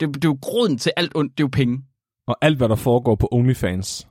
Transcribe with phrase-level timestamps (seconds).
[0.00, 1.84] Det, det er jo grunden til alt ondt, det er jo penge.
[2.26, 4.08] Og alt, hvad der foregår på OnlyFans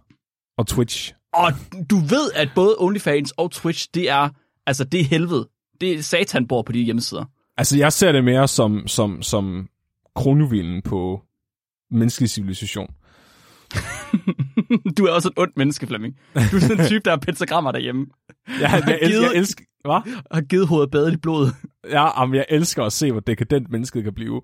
[0.57, 1.13] og Twitch.
[1.33, 1.51] Og
[1.89, 4.29] du ved, at både OnlyFans og Twitch, det er,
[4.65, 5.49] altså det er helvede.
[5.81, 7.25] Det er satan bor på de hjemmesider.
[7.57, 9.67] Altså, jeg ser det mere som, som, som
[10.15, 11.21] kronjuvilen på
[11.91, 12.93] menneskelig civilisation.
[14.97, 16.15] du er også et ondt menneske, Flemming.
[16.35, 18.05] Du er sådan en type, der har pentagrammer derhjemme.
[18.61, 19.63] Ja, jeg, elsker, jeg elsker...
[19.85, 20.13] Hvad?
[20.31, 21.49] Har givet hovedet badet i blod.
[21.89, 24.41] Ja, men jeg elsker at se, hvor dekadent mennesket kan blive.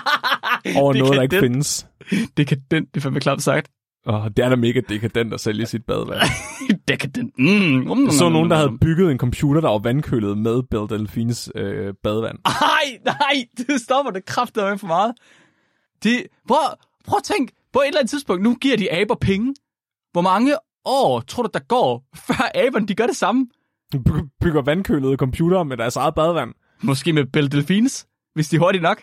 [0.80, 1.86] Over noget, der ikke findes.
[2.36, 3.70] Dekadent, det er fandme klart sagt.
[4.06, 6.20] Oh, det er da mega dekadent at sælge sit badevand.
[6.88, 7.38] dekadent.
[7.38, 7.90] Mm.
[7.90, 11.94] Um, så nogen, der havde bygget en computer, der var vandkølet med Belle Delfines øh,
[12.02, 12.38] badevand.
[12.44, 15.14] Nej, nej, det stopper det kraftigt for meget.
[16.02, 16.58] Det, prøv,
[17.06, 19.54] prøv at tænk, på et eller andet tidspunkt, nu giver de aber penge.
[20.12, 23.46] Hvor mange år tror du, der går, før aberne de gør det samme?
[24.40, 26.54] Bygger vandkølede computer med deres eget badevand.
[26.82, 29.02] Måske med Belle Delfines, hvis de er hurtigt nok.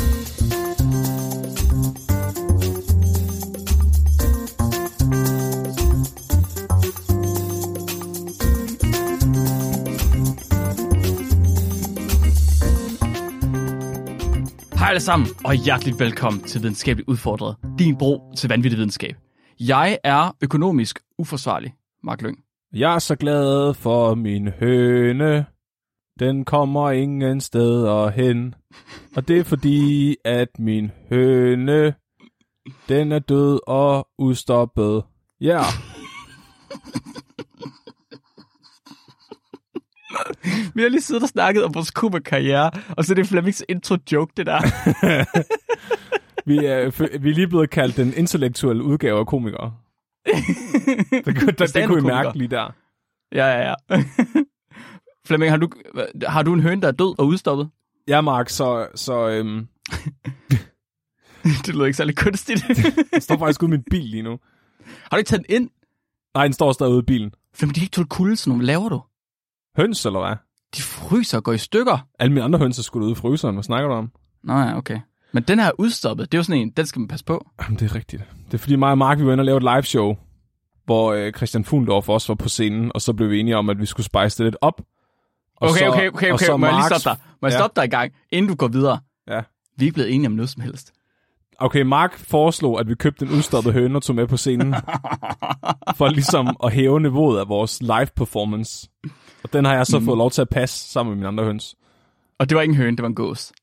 [14.91, 17.55] Hej alle sammen, og hjerteligt velkommen til Videnskabeligt Udfordret.
[17.79, 19.15] Din bro til vanvittig videnskab.
[19.59, 22.37] Jeg er økonomisk uforsvarlig, Mark Lyng.
[22.73, 25.45] Jeg er så glad for min høne.
[26.19, 28.55] Den kommer ingen steder hen.
[29.15, 31.93] Og det er fordi, at min høne,
[32.89, 35.03] den er død og udstoppet.
[35.41, 35.47] Ja.
[35.47, 35.65] Yeah.
[40.75, 44.33] Vi har lige siddet og snakket om vores kuba-karriere, og så er det Flemmings intro-joke,
[44.37, 44.61] det der.
[46.49, 49.73] vi, er, vi er lige blevet kaldt den intellektuelle udgave af komikere.
[51.25, 52.75] det, det, det, det kunne vi mærke lige der.
[53.31, 54.03] Ja, ja, ja.
[55.25, 55.69] Flemming, har du,
[56.27, 57.69] har du en høne, der er død og udstoppet?
[58.07, 58.87] Ja, Mark, så...
[58.95, 59.67] så øhm...
[61.65, 62.65] det lyder ikke særlig kunstigt.
[63.13, 64.39] den står faktisk ude i min bil lige nu.
[64.85, 65.69] Har du ikke taget den ind?
[66.33, 67.31] Nej, den står stadig ude i bilen.
[67.53, 69.01] Flemming, de kan ikke tåle kulde, så hvad laver du?
[69.77, 70.35] Høns, eller hvad?
[70.77, 72.07] De fryser og går i stykker.
[72.19, 73.55] Alle mine andre høns er skudt ud i fryseren.
[73.55, 74.11] Hvad snakker du om?
[74.43, 74.99] Nå ja, okay.
[75.31, 76.31] Men den her er udstoppet.
[76.31, 77.47] Det er jo sådan en, den skal man passe på.
[77.61, 78.23] Jamen, det er rigtigt.
[78.45, 80.15] Det er fordi mig og Mark, vi var inde og lave et live show,
[80.85, 83.79] hvor øh, Christian Fuglendorf også var på scenen, og så blev vi enige om, at
[83.79, 84.81] vi skulle spice det lidt op.
[85.57, 86.49] Og okay, så, okay, okay, okay.
[86.49, 87.17] Må jeg lige stoppe dig?
[87.41, 87.59] Må jeg ja.
[87.59, 88.99] stoppe dig i gang, inden du går videre?
[89.27, 89.41] Ja.
[89.77, 90.93] Vi er ikke blevet enige om noget som helst.
[91.59, 94.75] Okay, Mark foreslog, at vi købte en udstoppet høne og tog med på scenen.
[95.97, 98.89] for ligesom at hæve niveauet af vores live performance.
[99.43, 100.05] Og den har jeg så mm.
[100.05, 101.75] fået lov til at passe sammen med mine andre høns.
[102.39, 103.53] Og det var ikke en høne, det var en gås.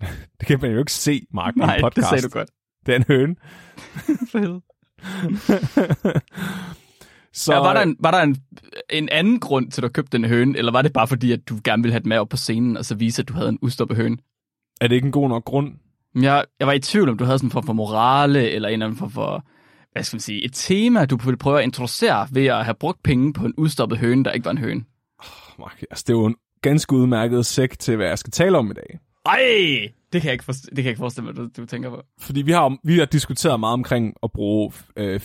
[0.40, 1.96] det kan man jo ikke se, Mark, Nej, podcast.
[1.96, 2.50] det sagde du godt.
[2.86, 3.36] Det er en høne.
[4.30, 4.60] For helvede.
[7.32, 7.52] så...
[7.52, 8.36] Ja, var der, en, var der en,
[8.90, 11.48] en anden grund til, at du købte den høne, eller var det bare fordi, at
[11.48, 13.48] du gerne ville have den med op på scenen, og så vise, at du havde
[13.48, 14.16] en ustoppet høne?
[14.80, 15.74] Er det ikke en god nok grund?
[16.14, 18.72] Jeg, jeg var i tvivl, om du havde sådan en form for morale, eller en
[18.72, 19.44] eller anden form for,
[19.92, 23.02] hvad skal man sige, et tema, du ville prøve at introducere ved at have brugt
[23.02, 24.84] penge på en udstoppet høne, der ikke var en høne.
[25.58, 28.70] Mark, altså, det er jo en ganske udmærket sæk til, hvad jeg skal tale om
[28.70, 28.98] i dag.
[29.26, 31.90] Ej, det kan jeg ikke, forstå, det kan jeg ikke forestille mig, du, du tænker
[31.90, 32.02] på.
[32.20, 34.72] Fordi vi har, vi har diskuteret meget omkring at bruge...
[34.96, 35.20] Øh,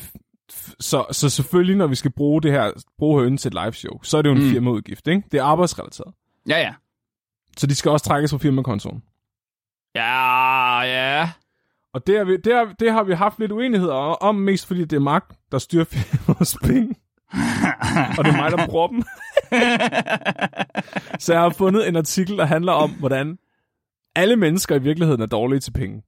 [0.79, 4.03] så, så selvfølgelig, når vi skal bruge det her, bruge hønen til et live show,
[4.03, 4.49] så er det jo en mm.
[4.49, 5.23] firmaudgift, ikke?
[5.31, 6.13] Det er arbejdsrelateret.
[6.49, 6.73] Ja, ja.
[7.57, 9.03] Så de skal også trækkes på firmakontoen.
[9.95, 11.29] Ja, ja.
[11.93, 13.89] Og det, er vi, det, er, det har vi haft lidt uenighed
[14.21, 16.95] om, mest fordi det er Mark, der styrer firmaets penge.
[18.17, 19.03] og det er mig, der bruger dem.
[21.23, 23.37] så jeg har fundet en artikel, der handler om, hvordan
[24.15, 26.03] alle mennesker i virkeligheden er dårlige til penge.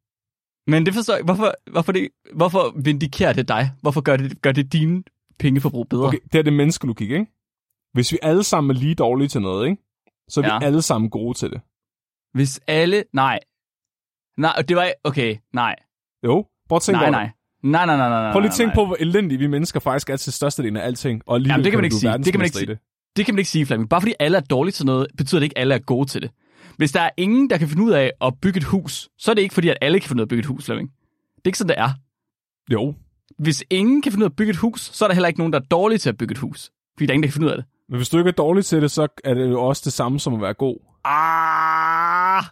[0.67, 1.23] Men det forstår jeg.
[1.23, 3.71] Hvorfor, hvorfor, det, hvorfor vindikerer det dig?
[3.81, 5.03] Hvorfor gør det, gør det dine
[5.39, 6.07] pengeforbrug bedre?
[6.07, 7.27] Okay, det er det menneskelogik, ikke?
[7.93, 9.81] Hvis vi alle sammen er lige dårlige til noget, ikke?
[10.29, 10.59] Så er ja.
[10.59, 11.61] vi alle sammen gode til det.
[12.33, 13.03] Hvis alle...
[13.13, 13.39] Nej.
[14.37, 14.91] Nej, det var...
[15.03, 15.75] Okay, nej.
[16.25, 17.29] Jo, prøv at tænke nej, nej.
[17.63, 18.31] Nej, nej, nej, nej.
[18.31, 21.21] Prøv lige at tænke på, hvor elendige vi mennesker faktisk er til størstedelen af alting.
[21.25, 22.17] Og Jamen, det kan man ikke sige.
[22.17, 22.67] Det kan man ikke sige.
[22.67, 22.77] Det.
[23.17, 23.89] det kan man ikke sige, Flemming.
[23.89, 26.21] Bare fordi alle er dårlige til noget, betyder det ikke, at alle er gode til
[26.21, 26.31] det.
[26.77, 29.35] Hvis der er ingen, der kan finde ud af at bygge et hus, så er
[29.35, 30.89] det ikke fordi, at alle kan finde ud af at bygge et hus, Flemming.
[31.35, 31.89] Det er ikke sådan, det er.
[32.71, 32.93] Jo.
[33.39, 35.39] Hvis ingen kan finde ud af at bygge et hus, så er der heller ikke
[35.39, 36.71] nogen, der er dårlige til at bygge et hus.
[36.93, 37.65] Fordi der er ingen, der kan finde ud af det.
[37.89, 40.19] Men hvis du ikke er dårlig til det, så er det jo også det samme
[40.19, 40.77] som at være god.
[41.05, 42.43] Ah!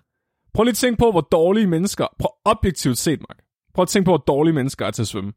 [0.54, 2.08] Prøv lige at tænke på, hvor dårlige mennesker...
[2.20, 3.38] Prøv objektivt set, Mark.
[3.74, 5.34] Prøv at tænke på, hvor dårlige mennesker er til at svømme.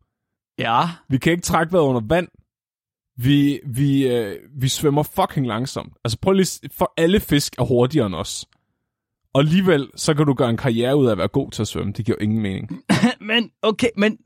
[0.59, 0.81] Ja.
[1.09, 2.29] Vi kan ikke trække vejret under vand.
[3.17, 5.93] Vi, vi, øh, vi svømmer fucking langsomt.
[6.05, 6.71] Altså prøv lige...
[6.73, 8.47] For alle fisk er hurtigere end os.
[9.35, 11.69] Og alligevel, så kan du gøre en karriere ud af at være god til at
[11.69, 11.93] svømme.
[11.93, 12.71] Det giver ingen mening.
[13.21, 14.19] Men, okay, men...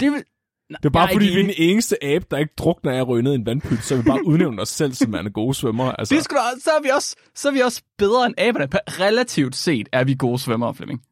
[0.00, 0.24] Det vil...
[0.70, 3.34] Det er bare fordi, ikke vi er den eneste abe, der ikke drukner af i
[3.34, 6.00] en vandpyt, så vi bare udnævner os selv som er gode svømmere.
[6.00, 8.68] Altså, Det da, så er vi også, så er vi også bedre end aberne.
[8.88, 11.02] Relativt set er vi gode svømmere, Flemming.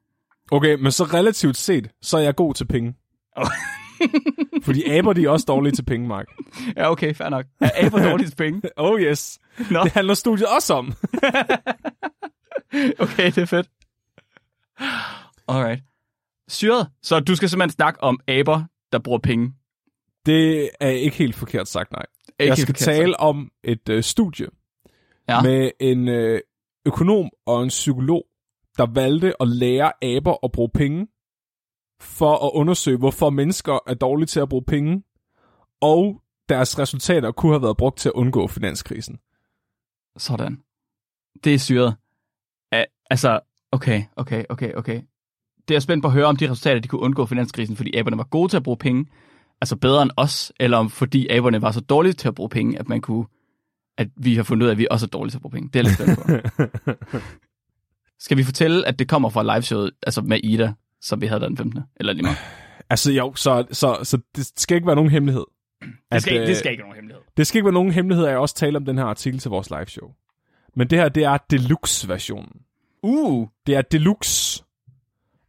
[0.50, 2.94] Okay, men så relativt set, så er jeg god til penge.
[4.64, 6.26] fordi aber, de er også dårlige til penge, Mark.
[6.76, 7.46] Ja, okay, fair nok.
[7.60, 8.62] Er aber dårligt penge?
[8.76, 9.38] Oh yes.
[9.70, 9.84] Nå.
[9.84, 10.92] Det handler studiet også om.
[12.98, 13.68] Okay, det er fedt.
[15.48, 15.82] Alright.
[16.48, 16.88] Syret.
[17.02, 18.62] Så du skal simpelthen snakke om aber,
[18.92, 19.52] der bruger penge.
[20.26, 22.02] Det er ikke helt forkert sagt, nej.
[22.40, 24.46] Ikke jeg skal tale om et øh, studie
[25.28, 25.42] Ja.
[25.42, 26.40] med en øh,
[26.86, 28.24] økonom og en psykolog,
[28.78, 31.06] der valgte at lære aber at bruge penge,
[32.00, 35.02] for at undersøge, hvorfor mennesker er dårlige til at bruge penge,
[35.80, 39.18] og deres resultater kunne have været brugt til at undgå finanskrisen.
[40.16, 40.62] Sådan.
[41.44, 41.96] Det er syret.
[43.10, 43.40] Altså,
[43.72, 45.02] okay, okay, okay, okay.
[45.68, 48.16] Det er spændt på at høre, om de resultater, de kunne undgå finanskrisen, fordi aberne
[48.16, 49.06] var gode til at bruge penge,
[49.60, 52.78] altså bedre end os, eller om fordi aberne var så dårlige til at bruge penge,
[52.78, 53.26] at man kunne,
[53.98, 55.70] at vi har fundet ud af, at vi også er dårlige til at bruge penge.
[55.72, 57.18] Det er lidt spændt på.
[58.20, 61.56] Skal vi fortælle, at det kommer fra liveshowet, altså med Ida, som vi havde den
[61.56, 61.82] 15.
[61.96, 62.36] Eller lige meget.
[62.90, 65.44] Altså jo, så, så, så det skal ikke være nogen hemmelighed.
[66.12, 67.22] Det skal, At, ikke, det øh, skal ikke være nogen hemmelighed.
[67.36, 69.48] Det skal ikke være nogen hemmelighed, at jeg også taler om den her artikel til
[69.50, 70.08] vores live show.
[70.76, 72.52] Men det her, det er deluxe-versionen.
[73.02, 74.64] Uh, Det er deluxe,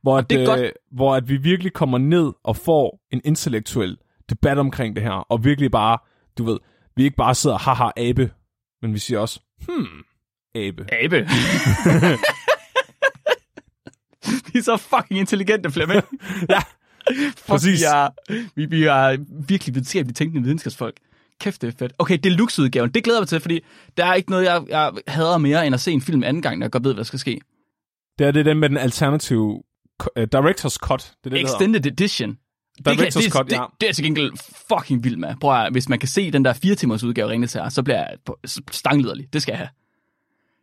[0.01, 0.59] hvor, at, det er godt.
[0.59, 3.97] øh, hvor at vi virkelig kommer ned og får en intellektuel
[4.29, 5.97] debat omkring det her, og virkelig bare,
[6.37, 6.57] du ved,
[6.95, 8.31] vi ikke bare sidder haha abe,
[8.81, 9.87] men vi siger også, hmm,
[10.55, 10.85] abe.
[10.93, 11.15] abe.
[14.53, 16.03] Vi er så fucking intelligente, Flemming.
[16.49, 16.61] Ja,
[17.47, 17.79] præcis.
[17.79, 18.09] Vi er,
[18.55, 19.17] vi, vi er
[19.47, 20.95] virkelig videnskabeligt tænkende videnskabsfolk.
[21.39, 21.93] Kæft, det er fedt.
[21.99, 23.59] Okay, deluxe-udgaven, det glæder jeg mig til, fordi
[23.97, 26.57] der er ikke noget, jeg, jeg hader mere, end at se en film anden gang,
[26.57, 27.41] når jeg godt ved, hvad der skal ske.
[28.19, 29.63] Det er det den med den alternative
[30.17, 30.99] uh, director's cut.
[31.23, 31.41] Det er det, det.
[31.41, 32.29] Extended Edition.
[32.29, 33.61] Det, kan, Director's det, cut, det, ja.
[33.61, 34.31] det, det er til gengæld
[34.69, 35.35] fucking vild med.
[35.41, 37.97] Prøv at, hvis man kan se den der fire timers udgave Ringnes her, så bliver
[37.97, 38.09] jeg
[38.71, 39.33] stangliderlig.
[39.33, 39.69] Det skal jeg have.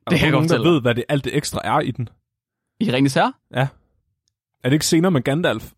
[0.07, 2.09] Er det kan der nogen, der ved, hvad det, alt det ekstra er i den?
[2.81, 3.33] I Ringnes her?
[3.55, 3.69] Ja.
[4.65, 5.73] Er det ikke senere med Gandalf?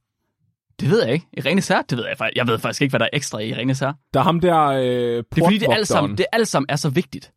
[0.81, 1.27] Det ved jeg ikke.
[1.33, 1.83] I Ringnes her?
[1.83, 2.37] Det ved jeg faktisk.
[2.37, 3.93] Jeg ved faktisk ikke, hvad der er ekstra i Ringnes her.
[4.15, 6.77] Der er ham der øh, Det er fordi, det alt, sammen, det alt sammen er
[6.77, 7.33] så vigtigt.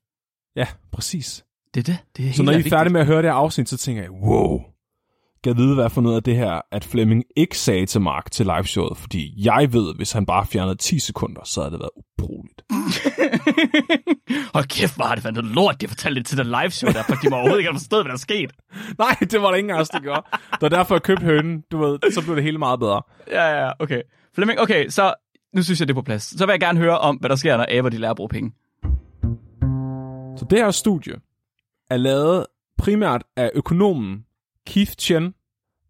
[0.56, 1.46] Ja, præcis.
[1.74, 1.98] Det er det.
[2.18, 4.02] Det er Så når I er færdige med at høre det her afsnit, så tænker
[4.02, 4.62] jeg, wow,
[5.44, 8.32] kan jeg vide, hvad for noget af det her, at Flemming ikke sagde til Mark
[8.32, 11.90] til liveshowet, fordi jeg ved, hvis han bare fjernede 10 sekunder, så havde det været
[11.96, 12.62] ubrugeligt.
[14.56, 16.72] Hold kæft, hvor har det været noget lort, de har fortalt det til den live
[16.72, 18.52] show der, for de må overhovedet ikke have forstået, hvad der er sket.
[19.04, 20.22] Nej, det var der ingen af os, der gjorde.
[20.32, 21.64] Det var derfor, jeg købte hønen.
[21.72, 23.02] Du ved, så blev det hele meget bedre.
[23.32, 24.02] Ja, ja, okay.
[24.36, 25.14] Flemming, okay, så
[25.56, 26.24] nu synes jeg, det er på plads.
[26.24, 28.30] Så vil jeg gerne høre om, hvad der sker, når aber de lærer at bruge
[28.30, 28.52] penge.
[30.38, 31.14] Så det her studie
[31.90, 32.46] er lavet
[32.78, 34.26] primært af økonomen
[34.68, 35.34] Keith Chen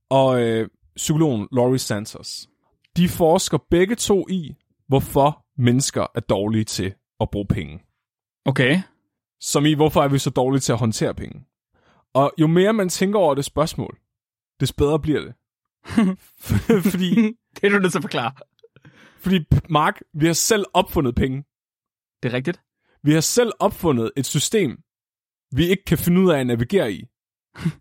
[0.09, 2.50] og øh, psykologen Laurie Santos.
[2.97, 4.56] De forsker begge to i,
[4.88, 7.79] hvorfor mennesker er dårlige til at bruge penge.
[8.45, 8.81] Okay.
[9.39, 11.45] Som i, hvorfor er vi så dårlige til at håndtere penge?
[12.13, 13.97] Og jo mere man tænker over det spørgsmål,
[14.59, 15.33] des bedre bliver det.
[16.91, 17.15] fordi,
[17.56, 18.33] det er du nødt til at forklare.
[19.19, 19.39] fordi,
[19.69, 21.44] Mark, vi har selv opfundet penge.
[22.23, 22.62] Det er rigtigt.
[23.03, 24.77] Vi har selv opfundet et system,
[25.51, 27.03] vi ikke kan finde ud af at navigere i.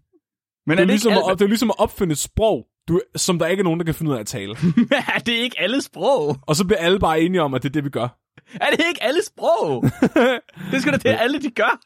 [0.70, 2.66] Men Det er, er det, ligesom ikke at, det er ligesom at opfinde et sprog,
[2.88, 4.56] du, som der ikke er nogen, der kan finde ud af at tale.
[4.56, 5.24] alle...
[5.26, 6.36] det er ikke alle sprog.
[6.46, 8.08] Og så bliver alle bare enige om, at det er det, vi gør.
[8.54, 9.84] Er det ikke alle sprog?
[10.72, 11.80] det sgu da det, alle de gør.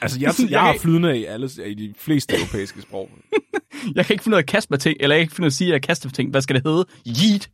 [0.00, 3.10] Altså, jeg, Jeg jeg har flydende i, alle, i de fleste europæiske sprog.
[3.94, 5.44] Jeg kan ikke finde ud af at kaste mig ting, eller jeg kan ikke finde
[5.44, 6.30] ud af at sige, at jeg kaster ting.
[6.30, 6.84] Hvad skal det hedde?
[7.06, 7.50] Yeet.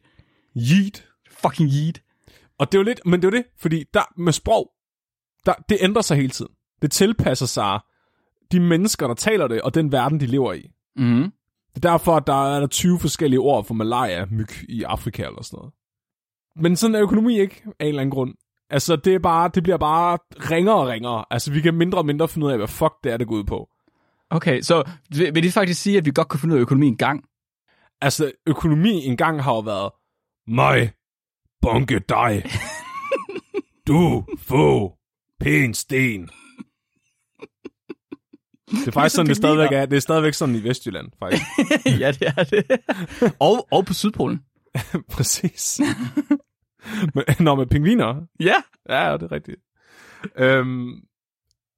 [0.57, 1.07] Yeet.
[1.31, 2.03] Fucking yeet.
[2.59, 4.71] Og det er jo lidt, men det er jo det, fordi der med sprog,
[5.47, 6.53] der, det ændrer sig hele tiden.
[6.83, 7.81] Det tilpasser sig
[8.53, 10.71] de mennesker, der taler det, og den verden, de lever i.
[10.97, 11.33] Mm.
[11.75, 15.23] Det er derfor, at der er der 20 forskellige ord for malaria, myg i Afrika
[15.27, 15.73] eller sådan noget.
[16.57, 18.35] Men sådan er økonomi ikke, af en eller anden grund.
[18.71, 20.19] Altså, det, er bare, det bliver bare
[20.51, 21.25] ringere og ringere.
[21.31, 23.35] Altså, vi kan mindre og mindre finde ud af, hvad fuck det er, det går
[23.35, 23.69] ud på.
[24.31, 26.87] Okay, så vil, vil det faktisk sige, at vi godt kunne finde ud af økonomi
[26.87, 27.25] en gang?
[28.01, 29.91] Altså, økonomi engang har jo været
[30.47, 30.93] mig,
[31.63, 32.45] bunke dig,
[33.89, 34.93] du få
[35.41, 36.31] pæn sten.
[38.81, 39.87] Det er faktisk sådan, det stadigvæk er.
[39.87, 41.43] Det er stadigvæk sådan i Vestjylland, faktisk.
[42.01, 42.65] ja, det er det.
[43.41, 44.41] og, og på Sydpolen.
[45.15, 45.81] Præcis.
[47.15, 48.27] Men, når med pingviner.
[48.41, 48.55] Ja.
[48.89, 49.61] Ja, det er rigtigt.
[50.37, 50.93] Øhm,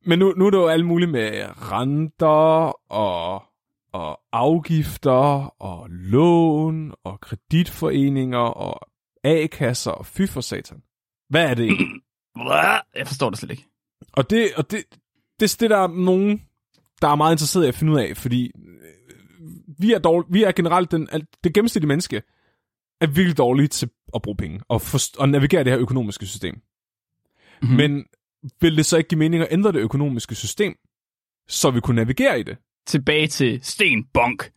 [0.06, 3.42] men nu, nu er der jo alt muligt med renter og,
[3.92, 8.88] og afgifter og lån og kreditforeninger og
[9.24, 10.82] A-kasser og fy for satan.
[11.28, 11.70] Hvad er det?
[12.94, 13.66] Jeg forstår det slet ikke.
[14.12, 14.84] og det, og det,
[15.40, 16.42] det, det der er nogen,
[17.04, 20.42] der er meget interesseret i at finde ud af, fordi øh, vi er, dårlig, vi
[20.42, 21.08] er generelt den,
[21.44, 22.22] det gennemsnitlige menneske
[23.00, 26.54] er virkelig dårlige til at bruge penge og, forst- og navigere det her økonomiske system.
[27.62, 27.70] Mhm.
[27.70, 27.76] Mm.
[27.76, 28.04] Men
[28.60, 30.74] vil det så ikke give mening at ændre det økonomiske system,
[31.48, 32.56] så vi kunne navigere i det?
[32.86, 34.50] Tilbage til Sten Bonk.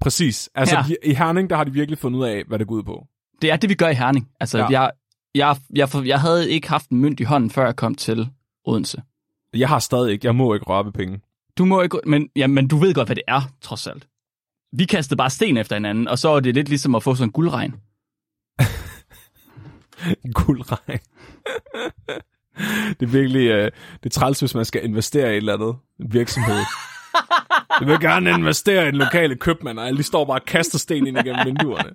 [0.00, 0.50] Præcis.
[0.54, 1.10] Altså ja.
[1.10, 3.06] i Herning, der har de virkelig fundet ud af, hvad det går ud på.
[3.42, 4.28] Det er det, vi gør i Herning.
[4.40, 4.68] Altså, ja.
[4.68, 4.90] Jeg,
[5.34, 8.28] jeg, jeg, jeg havde ikke haft en mønt i hånden, før jeg kom til
[8.64, 9.02] Odense.
[9.54, 11.20] Jeg har stadig ikke, jeg må ikke røre ved penge.
[11.58, 14.08] Du må ikke, men, ja, men du ved godt, hvad det er, trods alt.
[14.72, 17.28] Vi kastede bare sten efter hinanden, og så er det lidt ligesom at få sådan
[17.28, 17.74] en guldregn.
[20.44, 21.00] Guldregn.
[23.00, 23.70] det er virkelig, øh,
[24.02, 26.60] det er træls, hvis man skal investere i et eller andet en virksomhed.
[27.80, 30.78] Jeg vil gerne investere i den lokale købmand, og alle de står bare og kaster
[30.78, 31.90] sten ind igennem vinduerne.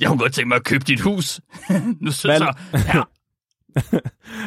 [0.00, 1.40] Jeg kunne godt tænke mig at købe dit hus.
[2.00, 3.02] nu synes jeg, ja,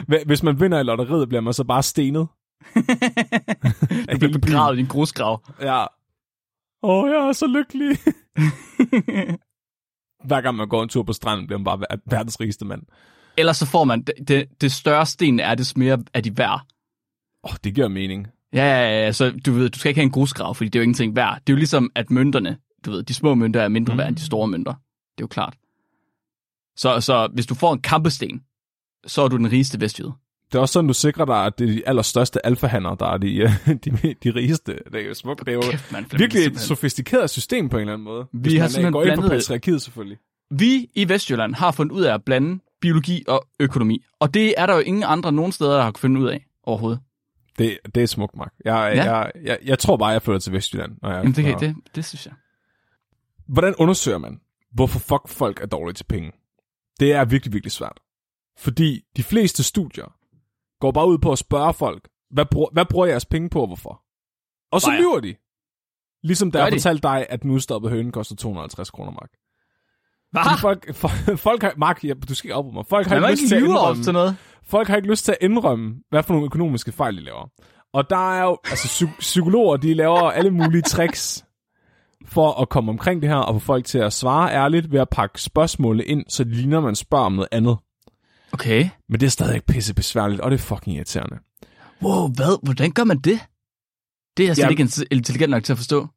[0.25, 2.27] Hvis man vinder i lotteriet, bliver man så bare stenet.
[4.11, 5.43] Du bliver begravet i en grusgrav.
[5.61, 5.81] Ja.
[6.83, 7.97] Åh, oh, jeg er så lykkelig.
[10.27, 12.81] Hver gang man går en tur på stranden, bliver man bare ver- verdens rigeste mand.
[13.37, 16.61] Ellers så får man, det, det, det større sten er, det mere er de værd.
[17.43, 18.27] Åh, oh, det giver mening.
[18.53, 20.79] Ja, ja, ja, så du ved, du skal ikke have en grusgrav, fordi det er
[20.79, 21.35] jo ingenting værd.
[21.47, 23.97] Det er jo ligesom, at mønterne, du ved, de små mønter er mindre Mm.
[23.97, 24.71] værd end de store mønter.
[24.73, 24.77] Det
[25.17, 25.55] er jo klart.
[26.77, 28.41] Så, så hvis du får en kampesten,
[29.05, 30.13] så er du den rigeste vestjyde.
[30.51, 33.17] Det er også sådan, du sikrer dig, at det er de allerstørste alfahander, der er
[33.17, 33.49] de, øh,
[33.85, 34.73] de, de rigeste.
[34.91, 35.39] Det er jo smukt.
[35.39, 36.67] Det er jo Kæft, man, virkelig et simpelthen.
[36.67, 38.25] sofistikeret system på en eller anden måde.
[38.33, 40.17] Vi har man øh, simpelthen går ind på blandet- patriarkiet selvfølgelig.
[40.51, 44.05] Vi i Vestjylland har fundet ud af at blande biologi og økonomi.
[44.19, 46.45] Og det er der jo ingen andre nogen steder, der har kunnet finde ud af
[46.63, 46.99] overhovedet.
[47.57, 48.53] Det, det er smukt, Mark.
[48.65, 49.03] Jeg, Ja.
[49.13, 50.91] jeg, jeg, jeg tror bare, jeg flytter til Vestjylland.
[51.01, 52.33] Når jeg, Jamen, det, når- kan, det, det synes jeg.
[53.47, 54.39] Hvordan undersøger man,
[54.73, 56.31] hvorfor fuck folk er dårlige til penge?
[56.99, 57.99] Det er virkelig, virkelig svært.
[58.57, 60.13] Fordi de fleste studier
[60.79, 63.67] går bare ud på at spørge folk, hvad bruger, hvad bruger jeres penge på og
[63.67, 64.01] hvorfor?
[64.71, 64.99] Og så Bajer.
[64.99, 65.35] lyver de.
[66.23, 69.29] Ligesom da Gør jeg fortalte dig, at den udstoppede høne koster 250 kroner, Mark.
[70.31, 70.41] Hvad?
[70.61, 72.85] Folk, folk, folk har, Mark, ja, du skal ikke afbryde mig.
[72.89, 74.35] Folk har, ikke lyst til at indrømme, sådan noget.
[74.63, 77.51] folk har ikke lyst til at indrømme, hvad for nogle økonomiske fejl de laver.
[77.93, 81.45] Og der er jo, altså psy- psykologer, de laver alle mulige tricks
[82.25, 85.09] for at komme omkring det her, og få folk til at svare ærligt ved at
[85.09, 87.77] pakke spørgsmålene ind, så det ligner, man spørger om noget andet.
[88.53, 88.89] Okay.
[89.09, 91.37] Men det er stadig pisse besværligt, og det er fucking irriterende.
[92.01, 92.63] Wow, hvad?
[92.63, 93.39] Hvordan gør man det?
[94.37, 94.69] Det er jeg slet Ja.
[94.69, 96.07] ikke int- intelligent nok til at forstå.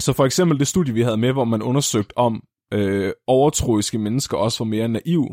[0.00, 4.36] Så for eksempel det studie, vi havde med, hvor man undersøgte om øh, overtroiske mennesker
[4.36, 5.28] også var mere naive,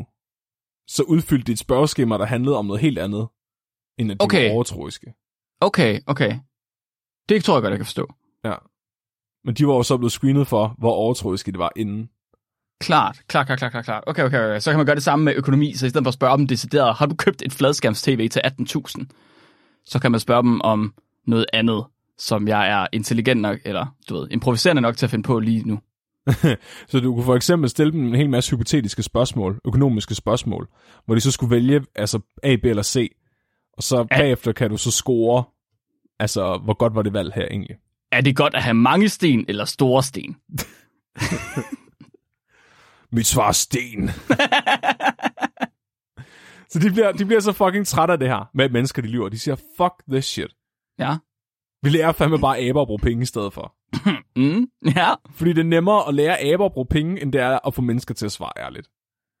[0.88, 3.28] så udfyldte de et spørgeskema, der handlede om noget helt andet,
[3.98, 4.46] end at de Okay.
[4.48, 5.14] var overtroiske.
[5.60, 6.38] Okay, okay.
[7.28, 8.12] Det tror jeg godt, jeg kan forstå.
[8.44, 8.54] Ja.
[9.44, 12.10] Men de var jo så blevet screenet for, hvor overtroiske det var inden.
[12.86, 14.04] Klart, klart, klart, klart, klart.
[14.06, 14.58] Okay, okay, okay.
[14.60, 16.46] Så kan man gøre det samme med økonomi, så i stedet for at spørge dem
[16.46, 19.04] decideret, har du købt et fladskærms-tv til 18.000?
[19.86, 20.94] Så kan man spørge dem om
[21.26, 21.84] noget andet,
[22.18, 25.62] som jeg er intelligent nok, eller du ved, improviserende nok til at finde på lige
[25.68, 25.78] nu.
[26.88, 30.68] Så du kunne for eksempel stille dem en hel masse hypotetiske spørgsmål, økonomiske spørgsmål,
[31.06, 33.10] hvor de så skulle vælge altså A, B eller C.
[33.76, 34.18] Og så Ja.
[34.18, 35.44] bagefter kan du så score,
[36.20, 37.76] altså hvor godt var det valg her egentlig.
[38.12, 40.36] Er det godt at have mange sten eller store sten?
[43.14, 44.08] Mit svar er sten.
[46.70, 49.08] så de bliver, de bliver så fucking trætte af det her, med at mennesker de
[49.08, 49.28] lyver.
[49.28, 50.54] De siger, fuck this shit.
[50.98, 51.16] Ja.
[51.82, 53.74] Vi lærer fandme bare aber at bruge penge i stedet for.
[54.36, 54.66] Mm,
[54.96, 55.14] ja.
[55.30, 57.82] Fordi det er nemmere at lære aber at bruge penge, end det er at få
[57.82, 58.90] mennesker til at svare ærligt.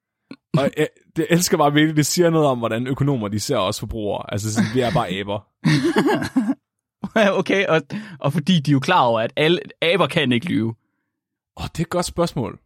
[0.58, 3.80] Og jeg, det elsker bare virkelig, det siger noget om, hvordan økonomer de ser os
[3.80, 4.32] forbrugere.
[4.32, 5.46] Altså, sådan, vi er bare aber.
[7.40, 7.82] okay, og,
[8.20, 10.74] og fordi de er jo klar over, at alle aber kan ikke lyve.
[11.56, 12.60] Åh, det er et godt spørgsmål.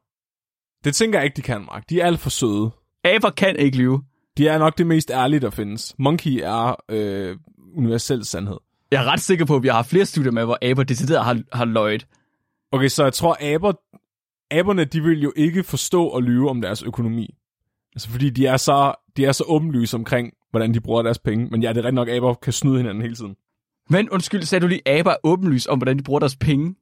[0.85, 1.91] Det tænker jeg ikke, de kan, Mark.
[1.91, 2.71] De er alt for søde.
[3.05, 4.03] Aber kan ikke lyve.
[4.39, 5.95] De er nok det mest ærlige, der findes.
[5.99, 7.37] Monkey er øh,
[7.77, 8.57] universel sandhed.
[8.91, 11.25] Jeg er ret sikker på, at vi har haft flere studier med, hvor aber decideret
[11.25, 12.07] har, har løjet.
[12.73, 13.73] Okay, så jeg tror, aber,
[14.51, 17.35] aberne, de vil jo ikke forstå og lyve om deres økonomi.
[17.95, 21.47] Altså, fordi de er så, de er så åbenlyse omkring, hvordan de bruger deres penge.
[21.51, 23.37] Men ja, det er rigtig nok, aber kan snyde hinanden hele tiden.
[23.91, 26.75] Men undskyld, sagde du lige, aber er åbenlys om, hvordan de bruger deres penge?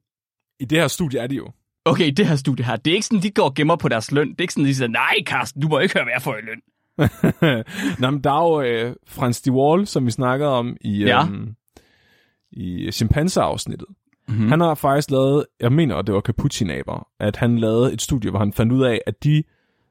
[0.59, 1.51] I det her studie er de jo.
[1.87, 4.11] Okay, det her studie her, det er ikke sådan, de går og gemmer på deres
[4.11, 4.29] løn.
[4.29, 6.35] Det er ikke sådan, de siger, nej Carsten, du må ikke høre, hvad jeg får
[6.35, 6.61] i løn.
[7.99, 11.23] Nå, men der er jo øh, Frans de Waal, som vi snakkede om i, Ja.
[11.25, 11.55] øhm,
[12.51, 13.87] i chimpanse-afsnittet.
[14.27, 14.49] Mm-hmm.
[14.49, 18.39] Han har faktisk lavet, jeg mener, det var Capuchin-aber, at han lavede et studie, hvor
[18.39, 19.43] han fandt ud af, at de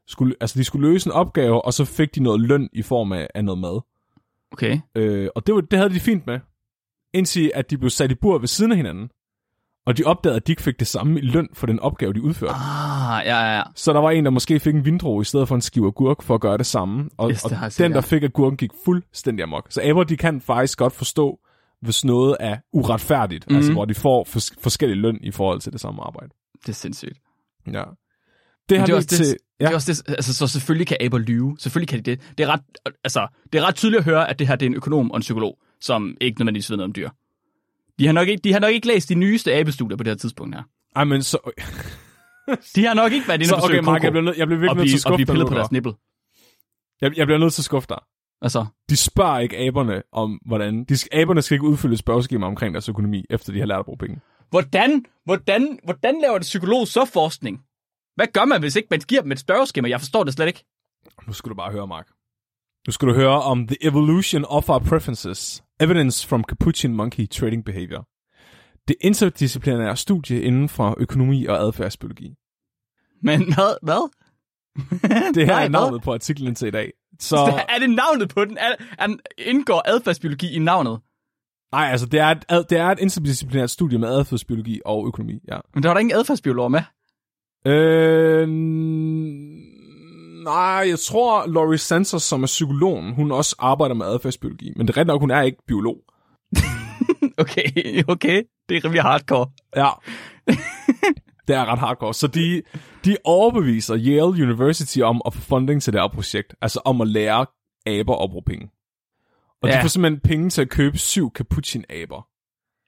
[0.07, 3.13] skulle, altså de skulle løse en opgave, og så fik de noget løn i form
[3.13, 3.81] af, af noget mad.
[4.53, 4.79] Okay.
[4.95, 6.41] Øh, og det, var, det havde de fint med,
[7.15, 9.09] indtil at de blev sat i bur ved siden af hinanden,
[9.87, 12.23] og de opdagede, at de ikke fik det samme i løn for den opgave, de
[12.23, 12.53] udførte.
[12.55, 13.63] Ah, ja, ja, ja.
[13.75, 16.23] Så der var en, der måske fik en vindrue i stedet for en skive agurk
[16.23, 17.09] for at gøre det samme.
[17.17, 19.67] Og, Yes, det og den, der fik agurken, gik fuldstændig amok.
[19.71, 21.39] Så aber, de kan faktisk godt forstå,
[21.83, 23.57] hvis noget er uretfærdigt, mm.
[23.57, 26.29] altså hvor de får fors- forskellig løn i forhold til det samme arbejde.
[26.63, 27.19] Det er sindssygt.
[27.73, 27.83] Ja.
[28.69, 29.37] Det har det er også det- til...
[29.61, 29.65] Ja.
[29.65, 31.57] Det er også det, altså, så selvfølgelig kan aber lyve.
[31.59, 32.21] Selvfølgelig kan de det.
[32.39, 32.61] Det er, ret,
[33.05, 35.17] altså, det er ret tydeligt at høre, at det her det er en økonom og
[35.17, 37.11] en psykolog, som ikke nødvendigvis ved noget om dyr.
[37.99, 40.17] De har nok ikke, de har nok ikke læst de nyeste abestudier på det her
[40.17, 40.63] tidspunkt her.
[40.97, 41.39] Ej, men så...
[42.75, 44.71] De har nok ikke været inde og okay, Mark, jeg bliver, nødt, jeg bliver virkelig
[44.71, 45.33] og nødt til blive, at skuffe og blive dig.
[45.33, 45.73] pillet nu, på deres der.
[45.73, 45.93] nippel.
[47.01, 47.99] Jeg, jeg bliver nødt til at skuffe dig.
[48.43, 50.85] Altså, De spørger ikke aberne om, hvordan...
[50.85, 53.99] De, aberne skal ikke udfylde spørgeskema omkring deres økonomi, efter de har lært at bruge
[53.99, 54.21] penge.
[54.51, 57.61] hvordan, hvordan, hvordan laver en psykolog så forskning?
[58.15, 59.89] Hvad gør man, hvis ikke man giver dem et spørgeskema?
[59.89, 60.65] Jeg forstår det slet ikke.
[61.27, 62.07] Nu skal du bare høre, Mark.
[62.87, 65.63] Nu skal du høre om The Evolution of Our Preferences.
[65.81, 68.07] Evidence from Capuchin Monkey Trading Behavior.
[68.89, 72.35] Det interdisciplinære studie inden for økonomi og adfærdsbiologi.
[73.23, 73.77] Men hvad?
[73.83, 74.11] Hvad?
[75.35, 76.93] Det her Nej, er navnet på artiklen til i dag.
[77.21, 77.55] Så, Hvad?
[77.75, 78.59] Er det navnet på den?
[78.59, 81.01] Er, er, indgår adfærdsbiologi i navnet?
[81.73, 85.41] nej, altså, det er, et, ad- det er et interdisciplinært studie med adfærdsbiologi og økonomi,
[85.49, 85.59] ja.
[85.75, 86.81] Men der var der ingen adfærdsbiologer med.
[87.67, 88.49] Øh,
[90.51, 94.73] nej, jeg tror, Laurie Santos, som er psykologen, hun også arbejder med adfærdsbiologi.
[94.77, 95.97] Men det er rigtigt nok, hun er ikke biolog.
[97.39, 98.43] Okay, okay.
[98.69, 99.51] Det er rimelig hardcore.
[99.77, 99.91] Ja.
[101.49, 102.15] det er ret hardcore.
[102.15, 102.63] Så de,
[103.05, 106.55] de overbeviser Yale University om at få funding til det her projekt.
[106.61, 107.47] Altså om at lære
[107.87, 108.71] aber at bruge penge.
[109.63, 109.69] Og.
[109.69, 109.77] Ja.
[109.77, 112.29] de får simpelthen penge til at købe syv capuchin-aber.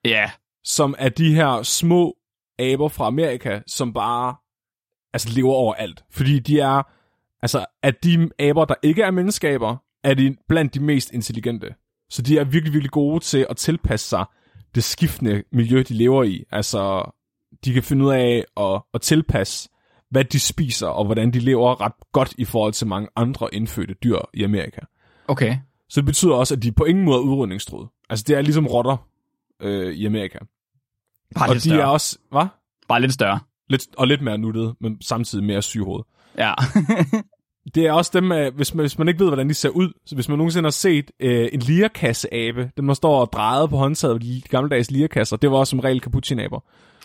[0.05, 0.31] Ja.
[0.65, 2.17] Som er de her små
[2.59, 4.37] aber fra Amerika, som bare
[5.13, 6.05] altså lever overalt.
[6.11, 6.83] Fordi de er,
[7.43, 11.75] altså at de aber, der ikke er menneskeaber, er de blandt de mest intelligente.
[12.11, 14.25] Så de er virkelig, virkelig gode til at tilpasse sig
[14.75, 16.45] det skiftende miljø, de lever i.
[16.51, 17.11] Altså,
[17.65, 19.69] de kan finde ud af at, at tilpasse,
[20.11, 23.95] hvad de spiser, og hvordan de lever ret godt i forhold til mange andre indfødte
[23.95, 24.81] dyr i Amerika.
[25.29, 25.57] Okay.
[25.89, 27.89] Så det betyder også, at de på ingen måde er udrydningstruede.
[28.11, 28.97] Altså, det er ligesom rotter
[29.63, 30.39] øh, i Amerika.
[31.35, 31.81] Bare og de større.
[31.81, 32.47] er også, hvad?
[32.89, 33.41] Bare lidt større.
[33.69, 36.03] Lidt, og lidt mere nuttede, men samtidig mere sygehoved.
[36.39, 36.55] Ja.
[37.75, 39.93] Det er også dem, øh, hvis man, hvis man ikke ved, hvordan de ser ud.
[40.07, 43.77] Så hvis man nogensinde har set øh, en lierkasse-abe, dem der står og drejet på
[43.77, 46.61] håndtaget de gammeldags lierkasser, det var også som regel capuchinaber.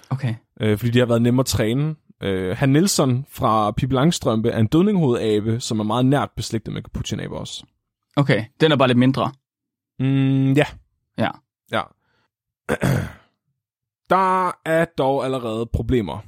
[0.10, 0.36] okay.
[0.62, 1.96] Øh, fordi de har været nemme at træne.
[2.24, 6.82] Øh, Han Nielsen fra Pippi Langstrømpe er en dødninghovedabe, som er meget nært beslægtet med
[6.82, 7.66] capuchinaber også.
[8.16, 8.46] Okay.
[8.62, 9.32] Den er bare lidt mindre.
[10.00, 10.66] Mm, ja.
[11.18, 11.30] Ja.
[11.72, 11.82] Ja.
[14.10, 16.20] Der er dog allerede problemer.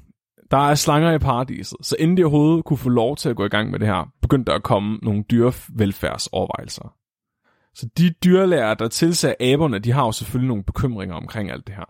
[0.51, 3.45] Der er slanger i paradiset, så inden de overhovedet kunne få lov til at gå
[3.45, 6.93] i gang med det her, begyndte der at komme nogle dyrevelfærdsovervejelser.
[7.73, 11.75] Så de dyrlæger, der tilsagde aberne, de har jo selvfølgelig nogle bekymringer omkring alt det
[11.75, 11.86] her.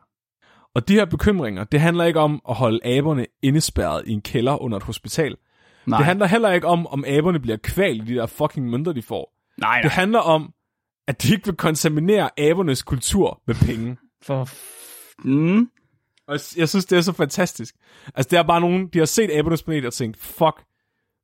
[0.75, 4.61] Og de her bekymringer, det handler ikke om at holde aberne indespærret i en kælder
[4.61, 5.35] under et hospital.
[5.85, 5.97] Nej.
[5.97, 9.01] Det handler heller ikke om, om aberne bliver kvalt i de der fucking mønter, de
[9.01, 9.33] får.
[9.57, 9.93] nej, Det nej.
[9.93, 10.53] handler om,
[11.07, 13.97] at de ikke vil kontaminere abernes kultur med penge.
[14.23, 14.49] For...
[15.27, 15.69] Mm.
[16.27, 17.75] Og jeg synes, det er så fantastisk.
[18.15, 20.63] Altså, der er bare nogen, de har set abernes planet og tænkt, fuck,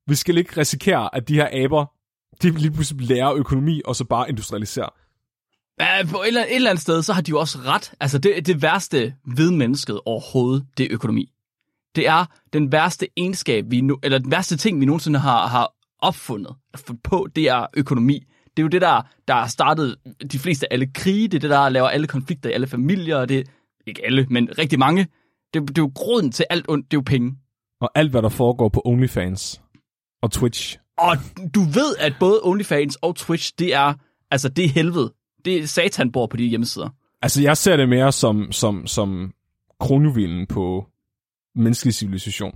[0.08, 1.86] vi skal ikke risikere, at de her aber,
[2.42, 4.90] de lige pludselig lærer økonomi, og så bare industrialiserer.
[5.80, 7.94] Ja, på et eller, andet, et eller andet sted, så har de jo også ret.
[8.00, 11.32] Altså, det, det værste ved mennesket overhovedet, det er økonomi.
[11.96, 15.74] Det er den værste egenskab, vi nu, eller den værste ting, vi nogensinde har, har
[16.00, 16.56] opfundet
[17.04, 18.26] på, det er økonomi.
[18.58, 19.96] Det er jo det, der, der har startet
[20.32, 23.18] de fleste af alle krige, det er det, der laver alle konflikter i alle familier,
[23.18, 23.48] og det
[23.92, 25.08] ikke alle, men rigtig mange.
[25.54, 27.36] Det, det er jo grunden til alt ondt, det er jo penge.
[27.82, 29.62] Og alt, hvad der foregår på OnlyFans
[30.22, 30.78] og Twitch.
[30.98, 31.18] Og
[31.56, 33.94] du ved, at både OnlyFans og Twitch, det er,
[34.32, 35.14] altså, det er helvede.
[35.46, 36.90] Det er satan bor på de hjemmesider.
[37.22, 39.34] Altså, jeg ser det mere som, som, som
[39.80, 40.86] kronjuvilen på
[41.56, 42.52] menneskelig civilisation.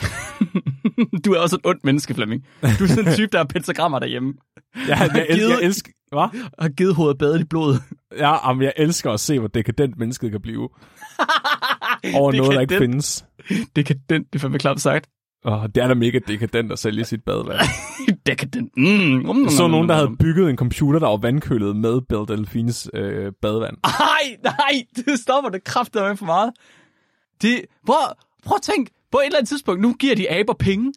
[1.24, 2.46] Du er også et ondt menneske, Flemming.
[2.62, 4.34] Du er sådan en type, der har pentagrammer derhjemme.
[4.88, 5.92] Jeg, jeg, jeg Givet- elsker...
[6.12, 6.40] Hvad?
[6.58, 7.76] Har givet hovedet badet i blod.
[8.18, 10.68] Ja, jamen, jeg elsker at se, hvor dekadent mennesket kan blive.
[12.14, 13.24] Over noget, der ikke findes.
[13.76, 15.10] Dekadent, det er fandme klart sagt.
[15.44, 17.60] Og det er da mega dekadent at sælge sit badevand.
[18.26, 18.72] Dekadent.
[18.76, 19.42] Mm.
[19.42, 23.32] Jeg så nogen, der havde bygget en computer, der var vandkølet med Belle Delfines øh,
[23.42, 23.76] badevand.
[23.84, 26.52] Nej, nej, det stopper det kraftedeme for meget.
[27.42, 27.96] Det, prøv,
[28.46, 30.92] prøv at tænk, på et eller andet tidspunkt, nu giver de aber penge.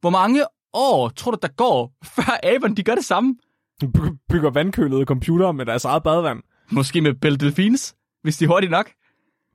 [0.00, 3.34] Hvor mange år tror du, der går, før aberne de gør det samme?
[3.80, 6.42] By- Bygger vandkølede computer med deres eget badevand.
[6.70, 8.90] Måske med Belle Delfines, hvis de er hurtigt nok.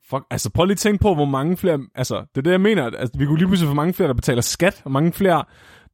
[0.10, 1.80] Fuck, altså prøv lige at tænke på, hvor mange flere...
[1.96, 2.86] Altså, det er det, jeg mener.
[2.86, 5.44] Altså, vi kunne lige pludselig få mange flere, der betaler skat, og mange flere,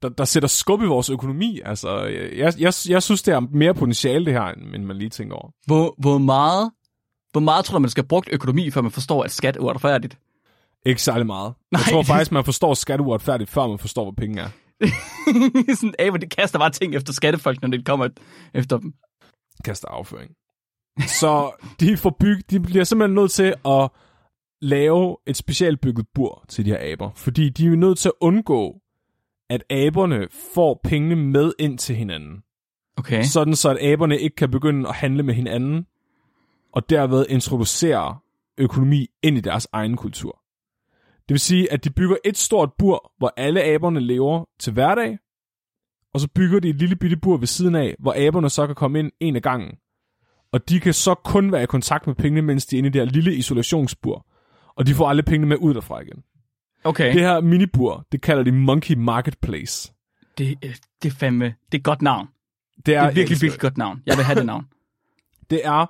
[0.02, 1.62] der, der sætter skub i vores økonomi.
[1.66, 2.04] Altså,
[2.36, 5.52] jeg, jeg, jeg synes, det er mere potentiale, det her, end man lige tænker over.
[5.66, 6.72] Hvor, hvor meget
[7.36, 9.62] hvor meget tror du, man skal have brugt økonomi, før man forstår, at skat er
[9.62, 10.18] uretfærdigt?
[10.86, 11.54] Ikke særlig meget.
[11.72, 11.90] Jeg Nej.
[11.92, 14.50] tror faktisk, man forstår skat uretfærdigt, før man forstår, hvad penge er.
[15.76, 18.10] sådan, aber, de kaster bare ting efter skattefolk, når de kommer
[18.54, 18.94] efter dem.
[19.66, 20.32] Kaster afføring.
[21.00, 23.90] Så de, får byg, de bliver simpelthen nødt til at
[24.62, 27.12] lave et specielt bygget bur til de her aber.
[27.16, 28.82] Fordi de er nødt til at undgå,
[29.50, 32.44] at aberne får pengene med ind til hinanden.
[32.98, 33.24] Okay.
[33.24, 35.86] Sådan så, at aberne ikke kan begynde at handle med hinanden,
[36.74, 38.18] og derved introducere
[38.58, 40.42] økonomi ind i deres egen kultur.
[41.18, 45.18] Det vil sige, at de bygger et stort bur, hvor alle aberne lever til hverdag,
[46.14, 48.76] og så bygger de et lille bitte bur ved siden af, hvor aberne så kan
[48.76, 49.78] komme ind en af gangen.
[50.56, 52.92] Og de kan så kun være i kontakt med pengene, mens de er inde i
[52.92, 54.26] det her lille isolationsbur.
[54.76, 56.24] Og de får alle pengene med ud derfra igen.
[56.84, 57.14] Okay.
[57.14, 59.94] Det her minibur, det kalder de Monkey Marketplace.
[60.38, 61.46] Det, øh, det er fandme...
[61.46, 62.28] Det er et godt navn.
[62.78, 64.02] Det Det er er, et virkelig, virkelig godt navn.
[64.06, 64.66] Jeg vil have det navn.
[65.50, 65.86] Det er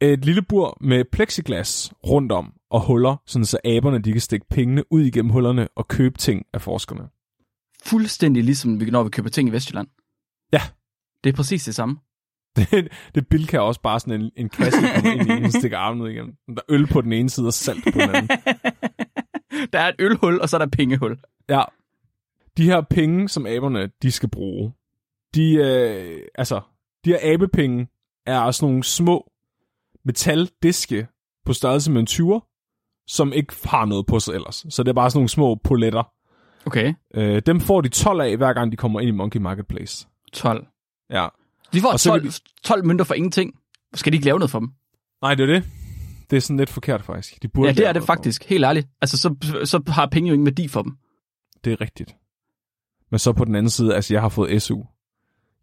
[0.00, 4.46] et lille bur med plexiglas rundt om og huller, sådan så aberne de kan stikke
[4.50, 7.08] pengene ud igennem hullerne og købe ting af forskerne.
[7.84, 9.88] Fuldstændig ligesom, vi- når vi køber ting i Vestjylland.
[10.52, 10.60] Ja.
[11.24, 11.96] Det er præcis det samme.
[12.56, 15.52] Det, det Bilka er også bare sådan en, en kasse, der kommer ind i, og
[15.52, 16.34] stikker armen ud igennem.
[16.46, 18.28] Der er øl på den ene side og salt på den anden.
[19.72, 21.18] Der er et ølhul, og så er der pengehul.
[21.48, 21.62] Ja.
[22.56, 24.72] De her penge, som aberne de skal bruge,
[25.34, 26.60] de, øh, altså,
[27.04, 27.88] de her abepenge
[28.26, 29.30] er sådan nogle små
[30.04, 31.08] metaldiske
[31.44, 32.40] på størrelse med en 20'er,
[33.06, 34.66] som ikke har noget på sig ellers.
[34.70, 36.12] Så det er bare sådan nogle små poletter.
[36.66, 36.94] Okay.
[37.14, 40.08] Øh, dem får de 12 af, hver gang de kommer ind i Monkey Marketplace.
[40.32, 40.66] 12.
[41.10, 41.28] Ja.
[41.72, 42.32] De får Og så 12, kan
[42.64, 43.54] 12 mønter for ingenting.
[43.94, 44.68] Skal de ikke lave noget for dem?
[45.22, 45.64] Nej, det er det.
[46.30, 47.42] Det er sådan lidt forkert, faktisk.
[47.42, 48.44] De burde Ja, det er det faktisk.
[48.44, 48.88] Helt ærligt.
[49.00, 50.90] Altså, så, så har penge jo ingen værdi for dem.
[50.90, 50.98] dem.
[51.64, 52.16] Det er rigtigt.
[53.10, 54.82] Men så på den anden side, altså jeg har fået SU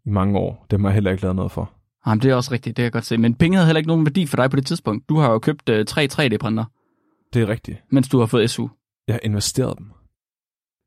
[0.06, 0.66] i mange år.
[0.70, 1.72] Det har jeg heller ikke lavet noget for.
[2.06, 3.18] Jamen, det er også rigtigt, det kan jeg godt se.
[3.18, 5.08] Men penge havde heller ikke nogen værdi for dig på det tidspunkt.
[5.08, 6.64] Du har jo købt øh, tre 3D-printer,
[7.34, 7.82] Det er rigtigt.
[7.90, 8.68] mens du har fået SU.
[9.08, 9.90] Jeg har investeret dem.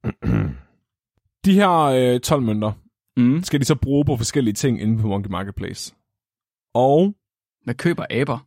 [1.46, 1.72] de her
[2.14, 2.72] øh, 12 mønter
[3.18, 3.44] Mm.
[3.44, 5.96] skal de så bruge på forskellige ting inde på Monkey Marketplace.
[6.74, 7.14] Og
[7.64, 8.40] Hvad køber aber?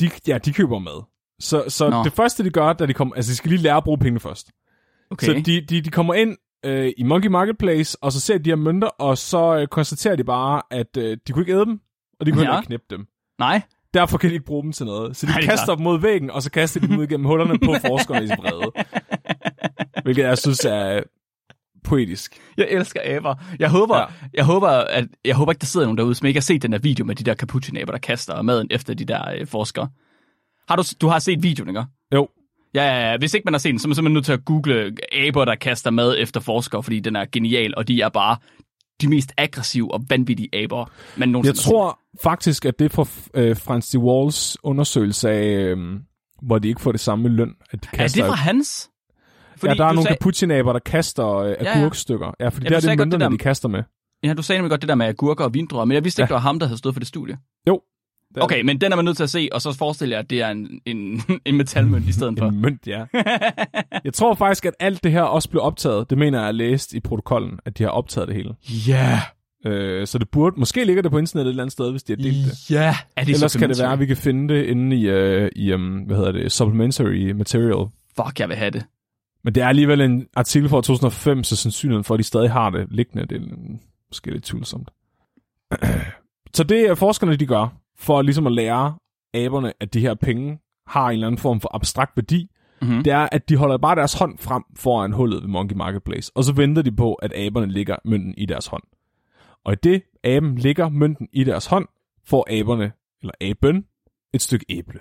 [0.00, 1.02] de, ja, de køber med.
[1.40, 2.04] Så, så Nå.
[2.04, 3.14] det første, de gør, da de kommer...
[3.14, 4.50] Altså, de skal lige lære at bruge pengene først.
[5.10, 5.26] Okay.
[5.26, 8.50] Så de, de, de kommer ind øh, i Monkey Marketplace, og så ser de de
[8.50, 11.80] her mønter, og så øh, konstaterer de bare, at øh, de kunne ikke æde dem,
[12.20, 12.58] og de kunne Ja.
[12.58, 13.06] ikke knippe dem.
[13.38, 13.62] Nej.
[13.94, 15.16] Derfor kan de ikke bruge dem til noget.
[15.16, 17.26] Så de Nej, er kaster dem mod væggen, og så kaster de dem ud gennem
[17.26, 18.72] hullerne på forskerne i vrede.
[20.04, 21.02] Hvilket jeg synes er
[21.84, 22.40] poetisk.
[22.56, 23.34] Jeg elsker aber.
[23.58, 24.04] Jeg håber, ja.
[24.34, 26.72] Jeg håber, at, jeg håber ikke, der sidder nogen derude, som ikke har set den
[26.72, 29.88] der video med de der capuchin-aber, der kaster maden efter de der øh, forskere.
[30.68, 31.84] Har du, du har set videoen, ikke?
[32.14, 32.28] Jo,
[32.74, 33.16] Ja, ja, ja.
[33.16, 35.44] Hvis ikke man har set den, så er man simpelthen nødt til at google aber,
[35.44, 38.36] der kaster mad efter forskere, fordi den er genial, og de er bare
[39.00, 43.06] de mest aggressive og vanvittige aber, man nogensinde jeg tror faktisk, at det er fra
[43.34, 45.78] øh, Frans de Walls undersøgelse af, øh,
[46.42, 47.92] hvor de ikke får det samme løn, at de set.
[47.92, 48.22] Er kaster...
[48.22, 48.90] det fra hans?
[49.68, 51.78] Ja, der er nogle sag, capuchinaber, der kaster øh, ja.
[51.78, 52.34] agurkstykker.
[52.40, 53.82] Ja, fordi Ja, ja, du det er sagde det det mønterne, der- de kaster med.
[54.24, 56.32] ja, du sagde nemlig godt det der med agurker og vindruer, men jeg vidste ikke,
[56.32, 56.36] Ja.
[56.36, 57.36] det var ham, der havde stået for det studie.
[57.68, 57.80] Jo.
[58.28, 60.24] det er Okay, men den er man nødt til at se, og så forestiller jeg,
[60.24, 62.38] at det er en, en, en metalmønt i stedet det.
[62.38, 62.46] for.
[62.48, 63.04] En mønt, ja.
[64.04, 66.10] jeg tror faktisk, at alt det her også blev optaget.
[66.10, 68.54] Det mener jeg er læst i protokollen, at de har optaget det hele.
[68.88, 69.20] Ja,
[69.66, 70.60] Øh, så det burde...
[70.60, 72.70] Måske ligger det på internettet et eller andet sted, hvis de har delt det.
[72.70, 72.96] ja.
[73.16, 75.72] Er det Ellers kan det være, at vi kan finde det inde i, øh, i
[75.72, 77.86] um, hvad hedder det, supplementary material.
[78.16, 78.84] Fuck, jeg vil have det.
[79.44, 82.70] Men det er alligevel en artikel fra 2005, så sandsynligheden for, at de stadig har
[82.70, 83.46] det liggende, det er
[84.08, 84.90] måske lidt tvivlsomt.
[86.56, 88.94] så det er forskerne, de gør, for ligesom at lære
[89.34, 92.50] aberne, at de her penge har en eller anden form for abstrakt værdi,
[92.82, 93.04] Mm-hmm.
[93.04, 96.44] det er, at de holder bare deres hånd frem foran hullet ved Monkey Marketplace, og
[96.44, 98.82] så venter de på, at aberne lægger mønten i deres hånd.
[99.64, 101.88] Og i det, aben lægger mønten i deres hånd,
[102.26, 103.84] får aberne, eller aben,
[104.34, 105.00] et stykke æble.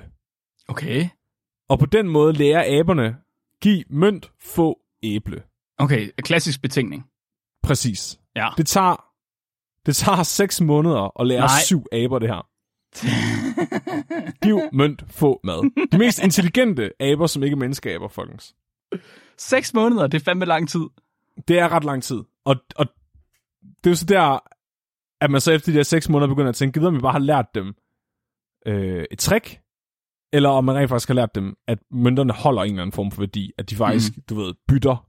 [0.68, 1.08] Okay.
[1.70, 3.16] Og på den måde lærer aberne,
[3.62, 5.44] giv mønt, få æble.
[5.78, 7.06] Okay, klassisk betingning.
[7.64, 8.20] Præcis.
[8.36, 8.50] Ja.
[8.58, 9.06] Det tager,
[9.86, 11.62] det tager 6 måneder at lære Nej.
[11.66, 12.50] syv aber det her.
[14.46, 15.88] Giv mønt, få mad.
[15.92, 18.56] De mest intelligente aber, som ikke er menneskeaber, folkens.
[19.38, 20.86] Seks måneder, det er fandme lang tid.
[21.48, 22.24] Det er ret lang tid.
[22.46, 22.86] Og, og
[23.62, 24.40] det er jo så der,
[25.22, 27.20] at man så efter de der 6 måneder begynder at tænke, gider vi bare har
[27.20, 27.74] lært dem
[28.66, 29.60] øh, et trick,
[30.34, 33.12] eller om man rent faktisk har lært dem, at mønterne holder en eller anden form
[33.12, 34.24] for værdi, at de faktisk, mm.
[34.30, 35.08] du ved, bytter.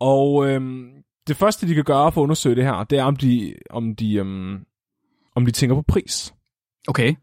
[0.00, 0.90] Og øhm,
[1.26, 3.96] det første, de kan gøre for at undersøge det her, det er, om de, om
[3.96, 4.64] de, øhm,
[5.36, 6.34] om de tænker på pris.
[6.88, 7.14] Okay.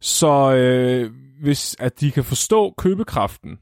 [0.00, 1.10] Så øh,
[1.42, 3.58] hvis at de kan forstå købekraften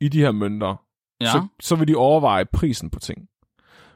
[0.00, 0.76] i de her mønter,
[1.20, 1.26] Ja.
[1.26, 3.28] så, så vil de overveje prisen på ting.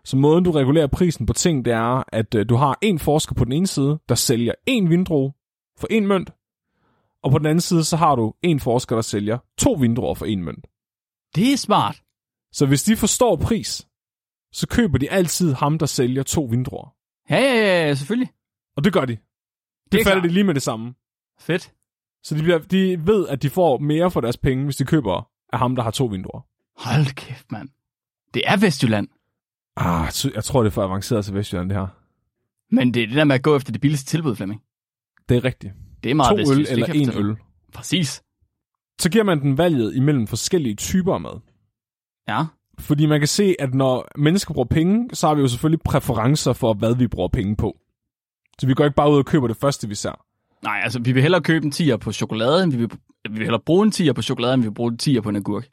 [0.05, 3.35] Så måden, du regulerer prisen på ting, det er, at øh, du har en forsker
[3.35, 5.33] på den ene side, der sælger en vindrue
[5.79, 6.31] for en mønt,
[7.25, 10.27] og på den anden side, så har du en forsker, der sælger to vindruer for
[10.27, 10.67] en mønt.
[11.35, 12.03] Det er smart.
[12.53, 13.89] Så hvis de forstår pris,
[14.53, 16.95] så køber de altid ham, der sælger to vindruer.
[17.31, 18.31] Ja, ja, ja, selvfølgelig.
[18.77, 19.13] Og det gør de.
[19.13, 19.19] Det,
[19.93, 20.29] Det er det fatter klart.
[20.31, 20.95] de lige med det samme.
[21.41, 21.73] Fedt.
[22.23, 25.31] Så de, bliver, de ved, at de får mere for deres penge, hvis de køber
[25.53, 26.41] af ham, der har to vinduer.
[26.77, 27.69] Hold kæft, mand.
[28.35, 29.09] Det er Vestjylland.
[29.77, 31.87] Ah, jeg tror, det er for avanceret til Vestjylland, det her.
[32.71, 34.63] Men det er det der med at gå efter det billigste tilbud, Flemming.
[35.29, 35.73] Det er rigtigt.
[36.05, 37.31] Det er meget To vestjysk, øl eller en fortælle.
[37.31, 37.37] øl.
[37.75, 38.23] Præcis.
[39.01, 41.41] Så giver man den valget imellem forskellige typer af mad.
[42.29, 42.45] Ja.
[42.79, 46.53] Fordi man kan se, at når mennesker bruger penge, så har vi jo selvfølgelig præferencer
[46.53, 47.77] for, hvad vi bruger penge på.
[48.59, 50.25] Så vi går ikke bare ud og køber det første, vi ser.
[50.63, 52.91] Nej, altså, vi vil hellere købe en tiger på chokolade, end vi vil,
[53.25, 55.29] vi vil hellere bruge en tiger på chokolade, end vi vil bruge en tiger på
[55.29, 55.69] en agurk.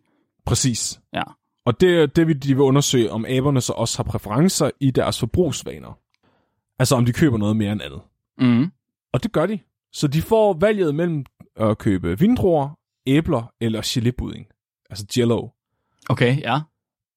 [0.46, 1.02] Præcis.
[1.14, 1.24] Ja.
[1.66, 4.92] Og det er det, vi- de vil undersøge, om aberne så også har præferencer i
[4.92, 5.98] deres forbrugsvaner.
[6.80, 8.02] Altså om de køber noget mere end andet.
[8.38, 8.72] Mm.
[9.14, 9.60] Og det gør de.
[9.94, 11.26] Så de får valget mellem
[11.56, 12.70] at købe vindruer,
[13.08, 14.50] æbler eller gelébudding.
[14.90, 15.48] Altså jello.
[16.10, 16.60] Okay, ja.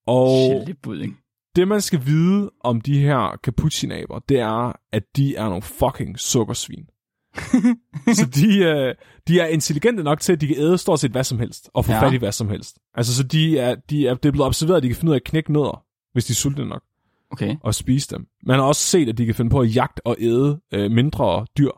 [0.07, 1.19] Og Chilipudding.
[1.57, 6.19] det, man skal vide om de her capuchinaber, det er, at de er nogle fucking
[6.19, 6.87] sukkersvin.
[8.19, 8.95] så de, øh,
[9.29, 11.85] de er intelligente nok til, at de kan æde stort set hvad som helst, og
[11.85, 12.03] få ja.
[12.03, 12.79] fat i hvad som helst.
[12.95, 15.15] Altså, så de er, de er, det er blevet observeret, at de kan finde ud
[15.15, 16.83] af at knække nødder, hvis de er sultne nok,
[17.31, 17.57] Okay.
[17.61, 18.27] og spise dem.
[18.47, 21.47] Man har også set, at de kan finde på at jagte og æde øh, mindre
[21.59, 21.71] dyr,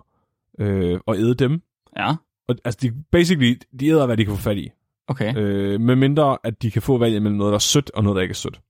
[0.58, 1.62] øh, og æde dem.
[1.96, 2.14] Ja.
[2.48, 4.70] Og, altså, de, basically, de æder, hvad de kan få fat i.
[5.08, 5.36] Okay.
[5.36, 8.16] Øh, med mindre, at de kan få valget mellem noget, der er sødt, og noget,
[8.16, 8.60] der ikke er sødt.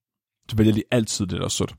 [0.51, 1.75] Så vælger de altid det, der er sødt.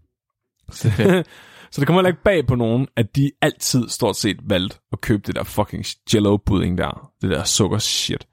[0.70, 0.90] så,
[1.70, 5.00] så det kommer heller ikke bag på nogen, at de altid stort set valgt at
[5.00, 7.12] købe det der fucking jello pudding der.
[7.22, 8.26] Det der sukker shit.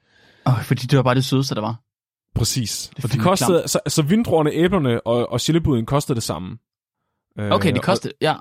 [0.45, 1.82] Oh, fordi det var bare det sødeste, der var.
[2.36, 2.91] Præcis.
[2.95, 6.58] Det Og de kostede, så, så vindruerne, æblerne og, og gelébudden kostede det samme.
[7.39, 8.36] Øh, Okay, de og- kostede, ja.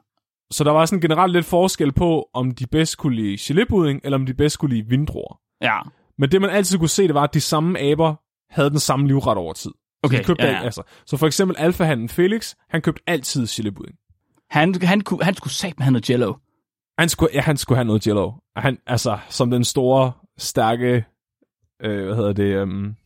[0.52, 4.18] Så der var sådan generelt lidt forskel på, om de bedst kunne lide gelébudding, eller
[4.18, 5.40] om de bedst kunne lide vindruer.
[5.62, 5.78] Ja.
[6.18, 8.14] Men det man altid kunne se, det var, at de samme aber
[8.50, 9.70] havde den samme livret over tid.
[10.02, 10.64] Okay, de købte ja, ja, ja.
[10.64, 13.96] Altså, så for eksempel alfahanden Felix, han købte altid gelébudding.
[14.50, 16.34] Han, han, kunne, han skulle satme have noget jello.
[16.98, 18.32] Han skulle, ja, han skulle have noget jello.
[18.56, 21.04] Han, altså, som den store, stærke,
[21.82, 22.96] øh, hvad hedder det, um,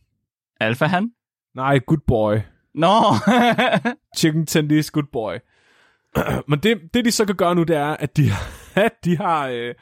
[0.59, 1.11] Alfa han?
[1.55, 2.37] nej, good boy.
[2.75, 2.93] Nå.
[4.17, 5.35] Chicken tendies, good boy.
[6.49, 8.23] Men det, det, de så kan gøre nu, det er, at de,
[8.85, 9.75] at de har, øh,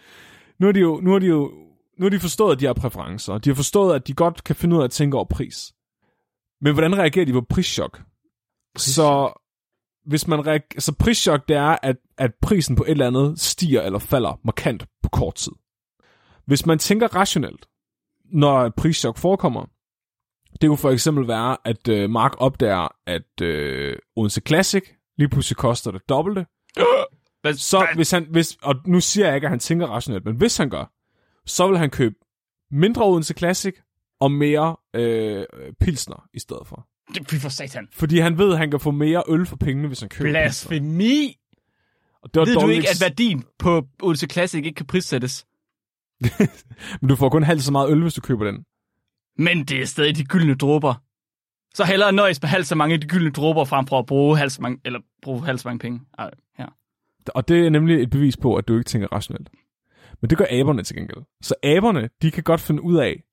[0.60, 1.52] nu har de jo, nu har de jo,
[1.98, 3.38] nu har de forstået, at de har præferencer.
[3.38, 5.74] De har forstået, at de godt kan finde ud af at tænke over pris.
[6.62, 8.02] Men hvordan reagerer de på prischok?
[8.78, 9.34] Så
[10.06, 13.82] hvis man reagerer, så prischok, det er, at, at prisen på et eller andet stiger
[13.82, 15.52] eller falder markant på kort tid.
[16.45, 17.65] Hvis man tænker rationelt,
[18.26, 19.65] når prischok forekommer,
[20.62, 24.84] det kunne for eksempel være, at øh, Mark opdager, at øh, Odense Classic
[25.17, 26.45] lige pludselig koster det dobbelte.
[27.41, 30.36] Hvad, Så hvis han, hvis, og nu siger jeg ikke, at han tænker rationelt, men
[30.36, 30.91] hvis han gør,
[31.45, 32.15] så vil han købe
[32.71, 33.75] mindre Odense Classic
[34.19, 35.45] og mere øh,
[35.80, 36.88] pilsner i stedet for.
[37.30, 37.88] Fy for satan.
[37.91, 40.41] Fordi han ved, at han kan få mere øl for pengene, hvis han køber pilsner.
[40.41, 41.36] Blasfemi.
[42.23, 45.45] Og det var Ved du ikke, at værdien på Odense Classic ikke kan prissættes?
[47.01, 48.65] Men du får kun halvt så meget øl, hvis du køber den.
[49.38, 50.93] Men det er stadig de gyldne dråber.
[51.76, 54.38] Så hellere nøjes med halvt så mange af de gyldne dråber, frem for at bruge
[54.38, 56.02] halvt så mange, eller bruge halvt så mange penge.
[56.18, 56.66] Ej, ja.
[57.28, 59.50] Og det er nemlig et bevis på, at du ikke tænker rationelt.
[60.22, 61.24] Men det gør aberne til gengæld.
[61.42, 63.24] Så aberne, de kan godt finde ud af,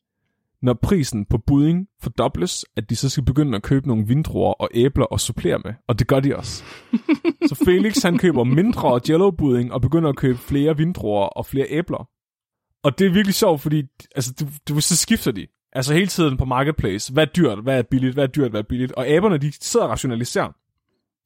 [0.62, 4.68] når prisen på budding fordobles, at de så skal begynde at købe nogle vindruer og
[4.74, 5.74] æbler og supplere med.
[5.88, 6.64] Og det gør de også.
[7.48, 11.66] så Felix, han køber mindre jello budding og begynder at købe flere vindruer og flere
[11.68, 12.08] æbler.
[12.82, 13.82] Og det er virkelig sjovt, fordi
[14.14, 15.46] altså, du, du, så skifter de.
[15.72, 17.12] Altså hele tiden på marketplace.
[17.12, 18.92] Hvad er dyrt, hvad er billigt, hvad er dyrt, hvad er billigt.
[18.92, 20.48] Og aberne, de sidder og rationaliserer,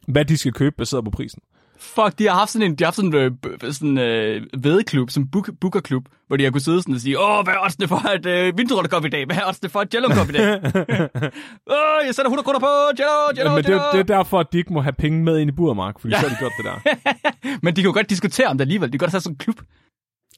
[0.08, 1.42] hvad de skal købe baseret på prisen.
[1.78, 5.10] Fuck, de har haft sådan en, de har haft sådan en øh, sådan, øh, vedeklub,
[5.10, 7.88] som book, bookerklub, hvor de har kunnet sidde sådan og sige, åh, hvad er oddsene
[7.88, 9.26] for et øh, vindrulle i dag?
[9.26, 10.60] Hvad er oddsene for et jello i dag?
[11.76, 14.58] Åh, jeg sætter 100 kroner på jello, jello, Men det, det er derfor, at de
[14.58, 16.20] ikke må have penge med ind i Burmark, fordi ja.
[16.20, 16.76] så har de gjort det der.
[17.62, 18.88] Men de kan jo godt diskutere om det alligevel.
[18.88, 19.60] De kan godt have sådan en klub.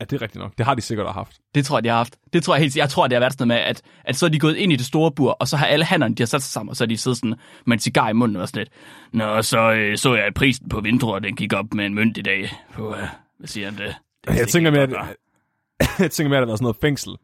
[0.00, 0.58] Ja, det er rigtigt nok.
[0.58, 1.40] Det har de sikkert haft.
[1.54, 2.18] Det tror jeg, de har haft.
[2.32, 4.26] Det tror jeg helt Jeg tror, det har været sådan noget med, at, at så
[4.26, 6.26] er de gået ind i det store bur, og så har alle handlerne, de har
[6.26, 7.34] sat sig sammen, og så er de siddet sådan
[7.66, 8.70] med en cigar i munden og sådan lidt.
[9.12, 12.18] Nå, så øh, så jeg, at prisen på vindruer, den gik op med en mønt
[12.18, 12.50] i dag.
[12.72, 13.02] På, øh,
[13.38, 13.96] hvad siger han det?
[14.24, 14.90] det Jeg tænker mere, at,
[15.98, 17.16] jeg tænker mere, at det har været sådan noget fængsel.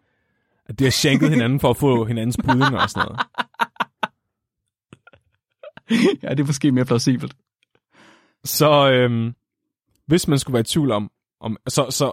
[0.68, 3.20] At de har shanket hinanden for at få hinandens budinger og sådan noget.
[6.22, 7.34] ja, det er måske mere plausibelt.
[8.44, 9.34] Så øhm,
[10.06, 11.10] hvis man skulle være i tvivl om,
[11.44, 12.12] om så, så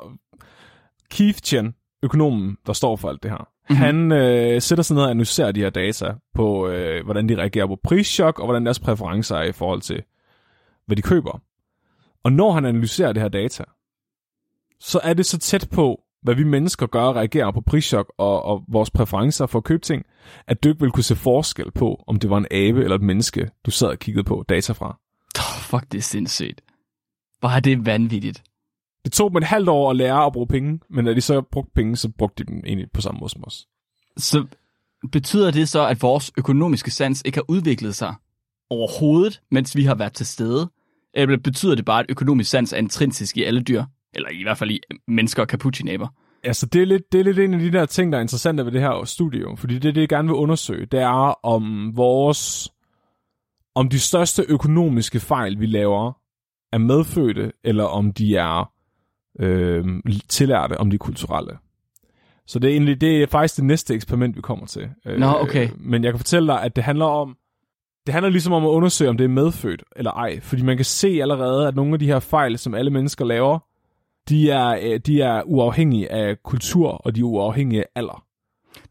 [1.09, 3.75] Keith Chen, økonomen, der står for alt det her, mm-hmm.
[3.75, 7.67] han øh, sætter sig ned og analyserer de her data på, øh, hvordan de reagerer
[7.67, 10.03] på prischok, og hvordan deres præferencer er i forhold til,
[10.85, 11.41] hvad de køber.
[12.23, 13.63] Og når han analyserer det her data,
[14.79, 18.43] så er det så tæt på, hvad vi mennesker gør og reagerer på prischok og,
[18.43, 20.05] og vores præferencer for at købe ting,
[20.47, 23.01] at du ikke vil kunne se forskel på, om det var en abe eller et
[23.01, 24.99] menneske, du sad og kiggede på data fra.
[25.39, 26.61] Oh, fuck, det er sindssygt.
[27.41, 28.43] Bare det er vanvittigt.
[29.05, 31.41] Det tog dem et halvt år at lære at bruge penge, men når de så
[31.41, 33.67] brugte penge, så brugte de dem egentlig på samme måde som os.
[34.17, 34.45] Så
[35.11, 38.15] betyder det så, at vores økonomiske sans ikke har udviklet sig
[38.69, 40.71] overhovedet, mens vi har været til stede?
[41.13, 43.83] Eller betyder det bare, at økonomisk sans er intrinsisk i alle dyr?
[44.13, 46.07] Eller i hvert fald i mennesker og capuchinæber?
[46.43, 48.65] Altså, det er, lidt, det er lidt en af de der ting, der er interessante
[48.65, 49.55] ved det her studie, jo.
[49.55, 52.71] fordi det, det jeg gerne vil undersøge, det er om vores,
[53.75, 56.13] om de største økonomiske fejl, vi laver,
[56.71, 58.71] er medfødte, eller om de er
[59.39, 59.85] øh,
[60.29, 61.57] tillærte, om de kulturelle.
[62.47, 64.89] Så det er egentlig det er faktisk det næste eksperiment, vi kommer til.
[65.05, 65.69] Øh, Nå, okay.
[65.77, 67.37] Men jeg kan fortælle dig, at det handler om,
[68.05, 70.39] det handler ligesom om at undersøge, om det er medfødt eller ej.
[70.39, 73.59] Fordi man kan se allerede, at nogle af de her fejl, som alle mennesker laver,
[74.29, 78.23] de er, øh, de er uafhængige af kultur, og de er uafhængige af alder.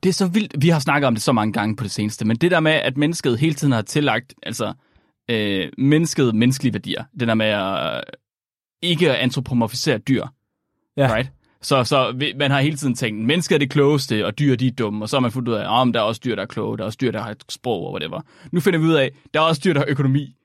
[0.03, 0.63] Det er så vildt.
[0.63, 2.73] Vi har snakket om det så mange gange på det seneste, men det der med,
[2.73, 4.73] at mennesket hele tiden har tillagt, altså
[5.31, 8.05] øh, mennesket menneskelige værdier, det der med at
[8.83, 10.25] ikke at antropomorfisere dyr,
[10.97, 11.15] Ja.
[11.15, 11.31] right?
[11.63, 14.71] Så, så man har hele tiden tænkt, mennesker er det klogeste, og dyr de er
[14.71, 16.47] dumme, og så har man fundet ud af, om der er også dyr, der er
[16.47, 18.21] kloge, der er også dyr, der har et sprog og whatever.
[18.53, 20.37] Nu finder vi ud af, der er også dyr, der har økonomi.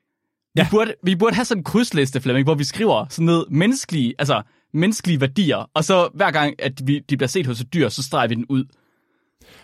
[0.58, 0.64] Ja.
[0.64, 4.14] Vi, burde, vi burde have sådan en krydsliste, Flemming, hvor vi skriver sådan ned menneskelige,
[4.20, 4.42] altså
[4.74, 8.04] menneskelige værdier, og så hver gang, at vi, de bliver set hos et dyr, så
[8.04, 8.66] streger vi den ud.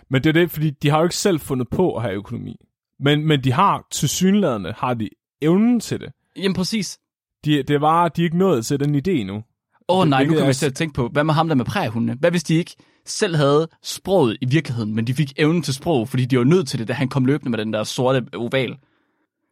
[0.10, 2.56] Men det er det, fordi de har jo ikke selv fundet på at have økonomi.
[3.00, 5.10] Men, men de har til synlædende, har de
[5.42, 6.12] evnen til det.
[6.38, 7.00] Jamen præcis.
[7.46, 9.36] De, det var, de er ikke nået til den idé nu.
[9.90, 11.34] Åh oh, nej, nu hvilket kan er vi s- til at tænke på, hvad med
[11.34, 12.14] ham der med præhundene?
[12.20, 12.76] Hvad hvis de ikke
[13.06, 16.68] selv havde sproget i virkeligheden, men de fik evnen til sprog, fordi de var nødt
[16.68, 18.70] til det, da han kom løbende med den der sorte oval?
[18.70, 18.78] Det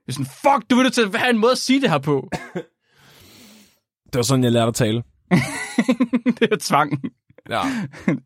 [0.07, 1.97] er sådan, fuck, du er nødt til at have en måde at sige det her
[1.97, 2.29] på.
[4.05, 5.03] Det var sådan, jeg lærte at tale.
[6.39, 7.01] det er tvang.
[7.49, 7.61] Ja.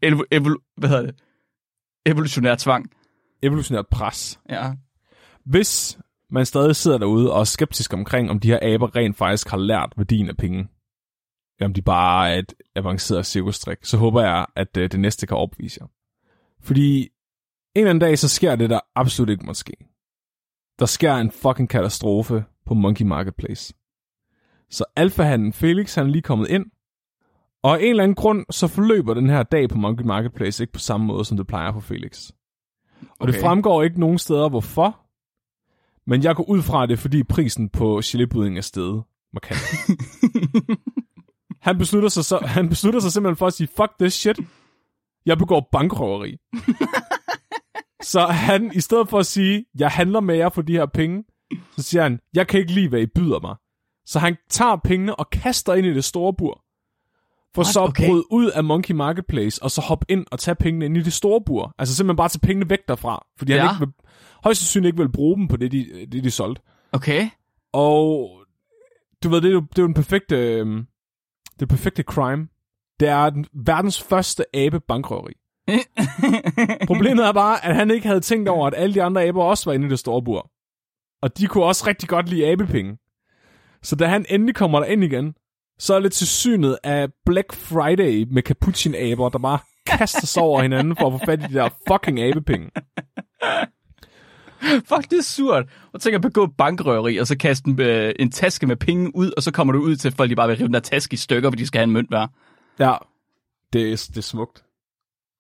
[0.02, 1.16] Evo, evol, hvad hedder det?
[2.06, 2.86] Evolutionær tvang.
[3.44, 4.40] Evolutionært pres.
[4.50, 4.72] Ja.
[5.46, 5.98] Hvis
[6.30, 9.58] man stadig sidder derude og er skeptisk omkring, om de her aber rent faktisk har
[9.58, 10.68] lært værdien af penge,
[11.60, 15.28] eller om de bare er et avanceret cirkustrik, så håber jeg, at øh, det næste
[15.28, 15.88] kan opvise jer.
[16.62, 17.10] Fordi en
[17.76, 19.74] eller anden dag, så sker det, der absolut ikke må ske.
[20.80, 23.74] Der sker en fucking katastrofe på Monkey Marketplace.
[24.70, 26.66] Så alfahanden Felix, han er lige kommet ind,
[27.64, 30.74] og af en eller anden grund, så forløber den her dag på Monkey Marketplace ikke
[30.74, 32.30] på samme måde, som det plejer på Felix.
[33.02, 33.34] Og okay.
[33.34, 35.03] det fremgår ikke nogen steder, hvorfor,
[36.08, 39.60] men jeg går ud fra det, fordi prisen på gelébuding er steget markant.
[41.68, 44.40] han, beslutter sig så, han beslutter sig simpelthen for at sige, fuck this shit,
[45.26, 46.38] jeg begår bankrøveri.
[48.12, 51.24] så han, i stedet for at sige, jeg handler med jer for de her penge,
[51.78, 53.56] så siger han, jeg kan ikke lide, hvad I byder mig.
[54.06, 56.64] Så han tager pengene og kaster ind i det store bur.
[57.56, 57.74] For What?
[57.74, 58.08] så at Okay.
[58.10, 61.14] bryde ud af Monkey Marketplace, og så hoppe ind og tage pengene ind i det
[61.14, 61.74] store bur.
[61.78, 63.26] Altså simpelthen bare tage pengene væk derfra.
[63.38, 63.54] Fordi.
[63.54, 63.66] Ja.
[63.66, 63.94] han ikke vil,
[64.44, 66.62] højst sandsynligt ikke vil bruge dem på det, de, det, de solgte.
[66.92, 67.30] Okay.
[67.74, 68.30] Og
[69.24, 70.84] du ved, det er jo, det er jo den perfekte, øh,
[71.60, 72.48] det perfekte crime.
[73.00, 75.34] Det er den, verdens første abe bankrøveri.
[76.88, 79.70] Problemet er bare, at han ikke havde tænkt over, at alle de andre aber også
[79.70, 80.52] var inde i det store bur.
[81.22, 82.98] Og de kunne også rigtig godt lide abepenge.
[83.82, 85.34] Så da han endelig kommer der ind igen,
[85.80, 90.62] så er det til synet af Black Friday med capuchin-aber, der bare kaster sig over
[90.62, 92.70] hinanden for at få fat i de der fucking abepenge.
[94.90, 95.66] Fuck, det er surt.
[95.94, 99.32] Og tænk at begå bankrøveri, og så kaste en, øh, en taske med penge ud,
[99.38, 101.14] og så kommer du ud til, at folk de bare vil rive den der taske
[101.14, 102.28] i stykker, fordi de skal have en mønt hver.
[102.80, 102.94] Ja,
[103.74, 104.64] det er, det er smukt.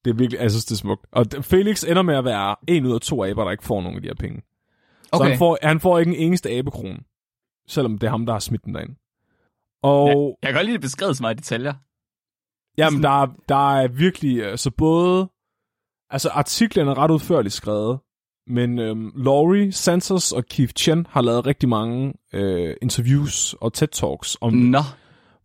[0.05, 1.05] Det er virkelig, jeg synes, det er smukt.
[1.11, 3.95] Og Felix ender med at være en ud af to aber, der ikke får nogen
[3.95, 4.41] af de her penge.
[5.03, 5.29] Så Okay.
[5.29, 6.99] han får, han får ikke en eneste abekrone,
[7.67, 8.95] selvom det er ham, der har smidt den derind.
[9.81, 11.73] Og Jeg kan godt lide det beskrevet så meget i detaljer.
[12.77, 15.29] ja, jamen, der, er- der er virkelig, øh, så både,
[16.09, 17.99] altså artiklen er ret udførligt skrevet,
[18.47, 24.35] men øhm, Laurie, Santos og Keith Chen har lavet rigtig mange øh, interviews og TED-talks
[24.41, 24.61] om det.
[24.71, 24.79] Nå,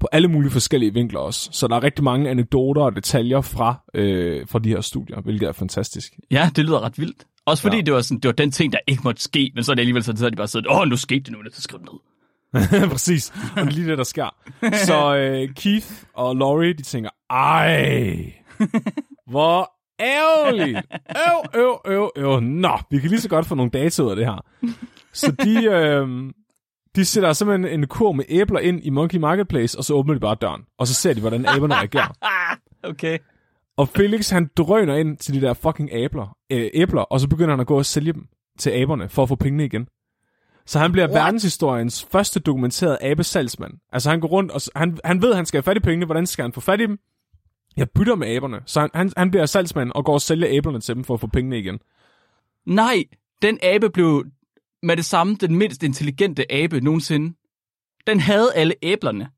[0.00, 1.48] på alle mulige forskellige vinkler også.
[1.52, 5.48] Så der er rigtig mange anekdoter og detaljer fra, øh, fra de her studier, hvilket
[5.48, 6.12] er fantastisk.
[6.30, 7.26] ja, det lyder ret vildt.
[7.46, 7.82] Også fordi Ja.
[7.82, 9.82] det, var sådan, det var den ting, der ikke måtte ske, men så er det
[9.82, 12.88] alligevel sådan, så har de bare siddet, åh, nu skete det nu, det det ned.
[12.90, 13.30] Præcis.
[13.56, 14.34] Og det er lige det, der sker.
[14.86, 18.32] Så øh, Keith og Laurie, de tænker, ej,
[19.30, 19.70] hvor
[20.00, 20.78] ærgerligt.
[21.10, 22.40] Øv, øv, øv, øv.
[22.40, 24.44] Nå, vi kan lige så godt få nogle data ud af det her.
[25.12, 26.32] Så de, øh,
[26.96, 30.20] de sætter simpelthen en kur med æbler ind i Monkey Marketplace, og så åbner de
[30.20, 30.62] bare døren.
[30.78, 32.12] Og så ser de, hvordan aberne reagerer.
[32.82, 33.18] Okay.
[33.76, 37.50] Og Felix, han drøner ind til de der fucking æbler, øh, æbler, og så begynder
[37.50, 38.26] han at gå og sælge dem
[38.58, 39.86] til aberne, for at få pengene igen.
[40.66, 41.14] Så han bliver What?
[41.14, 43.72] verdenshistoriens første dokumenterede abesalgsmand.
[43.92, 46.06] Altså han går rundt, og han, han ved, at han skal have fat i pengene.
[46.06, 46.98] Hvordan skal han få fat i dem?
[47.78, 48.60] Jeg bytter med aberne.
[48.66, 51.20] Så han, han, han bliver salgsmand og går og sælger æblerne til dem for at
[51.20, 51.78] få pengene igen.
[52.66, 53.04] Nej,
[53.42, 54.24] den abe blev
[54.82, 57.36] med det samme den mindst intelligente abe nogensinde.
[58.06, 59.28] Den havde alle æblerne.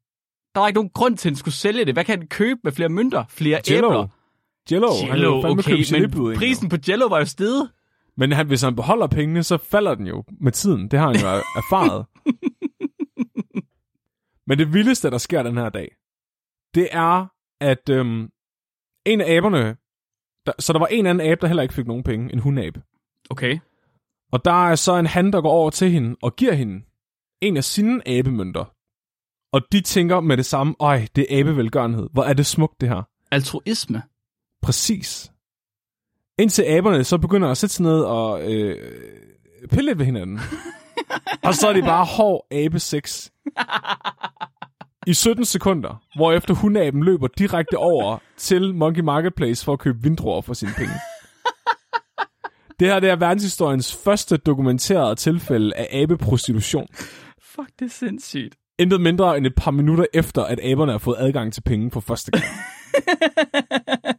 [0.54, 1.94] Der var ikke nogen grund til, at den skulle sælge det.
[1.94, 3.24] Hvad kan den købe med flere mønter?
[3.28, 3.88] Flere Jello.
[3.88, 4.06] æbler?
[4.72, 7.70] Jello, han Jello, fandme okay, men prisen på Jello var jo steget.
[8.16, 10.88] Men han, hvis han beholder pengene, så falder den jo med tiden.
[10.90, 11.28] Det har han jo
[11.60, 12.06] erfaret.
[14.46, 15.96] Men det vildeste, der sker den her dag,
[16.74, 17.26] det er,
[17.60, 18.30] at øhm,
[19.06, 19.76] en af aberne...
[20.46, 22.32] Der, så der var en anden abe, der heller ikke fik nogen penge.
[22.32, 22.82] En hundabe.
[23.30, 23.58] Okay.
[24.32, 26.84] Og der er så en han, der går over til hende og giver hende
[27.42, 28.74] en af sine abemønter.
[29.52, 32.08] Og de tænker med det samme, øj, det er abevelgørenhed.
[32.12, 33.02] Hvor er det smukt, det her.
[33.30, 34.02] Altruisme.
[34.62, 35.32] Præcis.
[36.38, 38.76] Indtil aberne så begynder at sætte sig ned og øh,
[39.70, 40.40] pille lidt ved hinanden.
[41.46, 43.30] og så er det bare hård abe-sex.
[45.10, 50.40] I 17 sekunder, hvorefter hundaben løber direkte over til Monkey Marketplace for at købe vindruer
[50.40, 50.92] for sine penge.
[52.80, 56.86] Det her det er verdenshistoriens første dokumenterede tilfælde af abeprostitution.
[57.42, 58.56] Fuck, det er sindssygt.
[58.78, 62.00] Intet mindre end et par minutter efter, at aberne har fået adgang til penge for
[62.00, 62.44] første gang.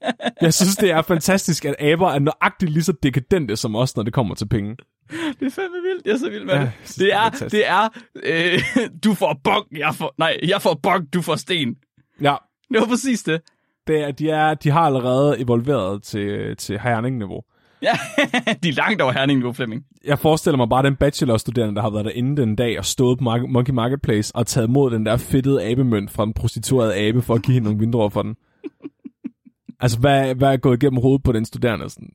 [0.46, 4.04] Jeg synes, det er fantastisk, at aber er nøjagtigt lige så dekadente som os, når
[4.04, 4.76] det kommer til penge.
[5.10, 6.06] Det er fandme vildt.
[6.06, 6.72] Jeg er så vild med Ja, det.
[6.84, 7.90] synes, Det er det er,
[8.24, 11.76] øh, du får bong, jeg får, nej, jeg får bong, du får sten.
[12.22, 12.36] Ja,
[12.74, 13.42] Det var præcis det.
[13.88, 17.42] det er, de, er, de har allerede evolveret til, til herning-niveau.
[17.84, 17.92] Ja,
[18.64, 19.84] de er langt over herning nu, Flemming.
[20.06, 23.24] Jeg forestiller mig bare den bachelorstuderende, der har været derinde den dag og stået på
[23.48, 27.42] Monkey Marketplace og taget mod den der fedtede abemønt fra den prostituerede abe for at
[27.42, 28.36] give hende nogle vindruer for den.
[29.82, 31.90] Altså, hvad, hvad er gået igennem hovedet på den studerende?
[31.90, 32.10] Sådan?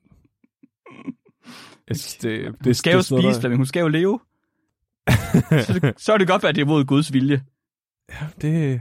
[1.89, 3.59] Jeg synes, det, det, Hun det, skal jo det er sådan noget, spise, Flemming.
[3.59, 4.21] Hun skal jo leve.
[5.67, 7.43] så, det, så er det godt, at det er mod Guds vilje.
[8.11, 8.81] der- Det,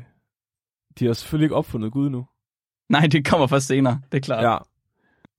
[0.99, 2.25] de har selvfølgelig ikke opfundet Gud nu.
[2.89, 4.01] Nej, det kommer først senere.
[4.11, 4.43] Det er klart.
[4.43, 4.57] Ja.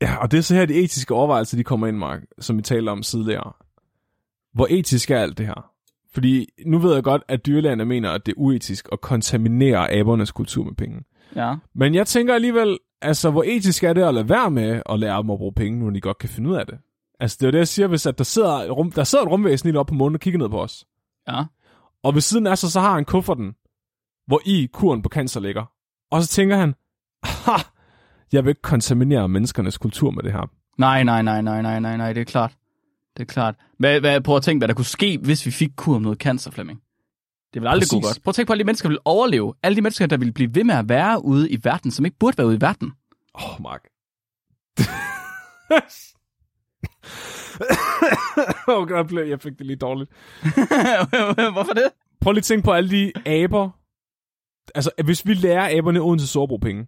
[0.01, 2.63] Ja, og det er så her, de etiske overvejelser, de kommer ind, Mark, som vi
[2.63, 3.53] talte om tidligere.
[4.55, 5.71] Hvor etisk er alt det her?
[6.15, 10.33] Fordi nu ved jeg godt, at dyrlægerne mener, at det er uetisk at kontaminere abernes
[10.33, 11.01] kultur med penge.
[11.37, 11.55] ja.
[11.75, 15.23] Men jeg tænker alligevel, altså, hvor etisk er det at lade være med at lære
[15.23, 16.79] dem at bruge penge, når de godt kan finde ud af det?
[17.21, 19.31] Altså, det er jo det, jeg siger, hvis at der sidder, rum, der sidder et
[19.31, 20.85] rumvæsen lige oppe på månen og kigger ned på os.
[21.29, 21.45] Ja.
[22.03, 23.55] Og ved siden af sig, så har han kufferten,
[24.27, 25.65] hvor i kuren på cancer ligger.
[26.11, 26.75] Og så tænker han,
[27.25, 27.53] ha,
[28.33, 30.51] jeg vil ikke kontaminere menneskernes kultur med det her.
[30.79, 32.57] Nej, nej, nej, nej, nej, nej, nej, det er klart.
[33.17, 33.55] Det er klart.
[33.79, 36.19] Hvad, hvad, prøv at tænke, hvad der kunne ske, hvis vi fik kur om noget
[36.19, 36.81] cancer, Flemming.
[37.55, 37.93] Det vil aldrig Præcis.
[37.93, 38.23] gå godt.
[38.23, 39.55] Prøv at tænke på, alle de mennesker vil overleve.
[39.63, 42.19] Alle de mennesker, der vil blive ved med at være ude i verden, som ikke
[42.19, 42.93] burde være ude i verden.
[43.35, 43.83] Åh, oh, Mark.
[48.69, 50.11] Åh, oh, God, jeg fik det lige dårligt.
[51.57, 51.89] Hvorfor det?
[52.21, 53.71] Prøv lige at tænke på alle de aber.
[54.75, 56.87] Altså, hvis vi lærer aberne uden til bruge penge,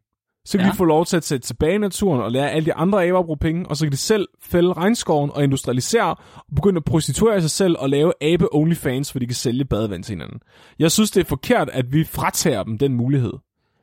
[0.48, 0.72] så kan ja.
[0.72, 3.18] De få lov til at sætte tilbage i naturen og lære alle de andre aber
[3.18, 6.84] at bruge penge, og så kan de selv fælde regnskoven og industrialisere og begynde at
[6.84, 10.40] prostituere sig selv og lave abe onlyfans, for de kan sælge badevand til hinanden.
[10.78, 13.32] Jeg synes, det er forkert, at vi fratager dem den mulighed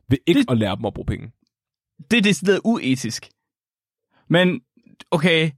[0.09, 0.39] ved ikke.
[0.39, 1.31] Det- at lære dem at bruge penge.
[2.11, 3.29] Det er decideret uetisk.
[4.29, 4.61] Men,
[5.11, 5.51] okay.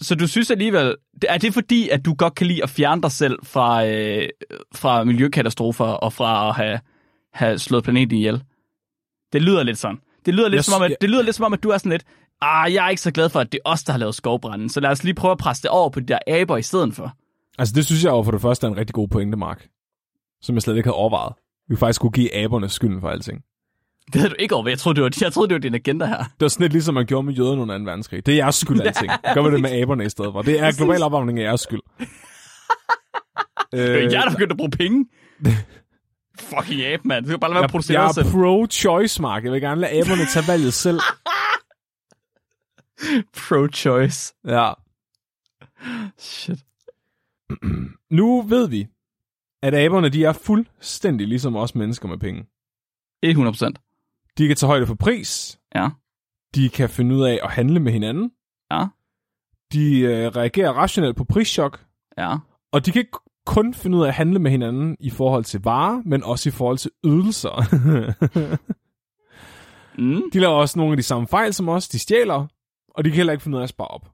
[0.00, 0.96] Så du synes alligevel,
[1.28, 4.28] er det fordi, at du godt kan lide at fjerne dig selv fra, øh,
[4.74, 6.80] fra miljøkatastrofer og fra at have,
[7.32, 8.42] have slået planeten ihjel?
[9.32, 9.98] Det lyder lidt sådan.
[10.26, 11.78] Det lyder lidt, Jeg som om, at, det lyder lidt som om, at du er
[11.78, 12.04] sådan lidt,
[12.42, 14.68] ah, jeg er ikke så glad for, at det er os, der har lavet skovbranden,
[14.68, 16.94] så lad os lige prøve at presse det over på de der aber i stedet
[16.94, 17.12] for.
[17.58, 19.66] Altså, det synes jeg jo for det første er en rigtig god pointe, Mark.
[20.42, 21.32] Som jeg slet ikke havde overvejet.
[21.68, 23.40] Vi faktisk kunne give aberne skylden for alting.
[24.12, 24.68] Det havde du ikke over.
[24.68, 26.18] Jeg troede, det var, jeg troede, det var din agenda her.
[26.18, 27.84] Det var sådan lidt ligesom man gjorde med jøderne under 2.
[27.84, 28.26] verdenskrig.
[28.26, 29.12] Det er jeres skyld, alting.
[29.34, 30.42] Gør vi det med aberne i stedet for.
[30.42, 31.80] Det er global opvarmning af jeres skyld.
[33.72, 35.06] Det er øh, jeg, der begyndte at bruge penge.
[36.38, 37.24] Fucking abe, mand.
[37.24, 38.26] Det skal bare lade være at producere jeg selv.
[38.26, 39.44] er pro-choice, Mark.
[39.44, 41.00] Jeg vil gerne lade aberne tage valget selv.
[43.36, 44.34] Pro-choice.
[44.44, 44.72] Ja.
[46.18, 46.58] Shit.
[48.10, 48.86] Nu ved vi,
[49.62, 52.46] at aberne de er fuldstændig ligesom os mennesker med penge.
[53.22, 53.78] 100 procent.
[54.38, 55.58] De kan tage højde for pris.
[55.74, 55.88] Ja.
[56.54, 58.32] De kan finde ud af at handle med hinanden.
[58.72, 58.86] Ja.
[59.72, 61.84] De øh, reagerer rationelt på prischok.
[62.18, 62.36] Ja.
[62.72, 65.60] Og de kan ikke kun finde ud af at handle med hinanden i forhold til
[65.62, 67.50] varer, men også i forhold til ydelser.
[69.98, 70.22] Mm.
[70.32, 71.88] de laver også nogle af de samme fejl som os.
[71.88, 72.46] De stjæler,
[72.88, 74.10] og de kan heller ikke finde ud af at spare op.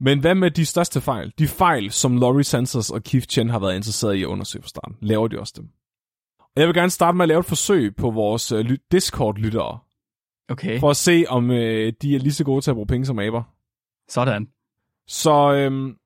[0.00, 1.32] Men hvad med de største fejl?
[1.38, 4.68] De fejl, som Laurie Sanders og Keith Chen har været interesseret i at undersøge fra
[4.68, 4.96] starten.
[5.00, 5.68] Laver de også dem?
[6.40, 9.78] Og jeg vil gerne starte med at lave et forsøg på vores øh, ly- Discord-lyttere,
[10.48, 10.80] Okay.
[10.80, 13.18] for at se, om øh, de er lige så gode til at bruge penge som
[13.18, 13.42] aber.
[14.08, 14.48] Sådan.
[15.08, 15.96] Så øhm,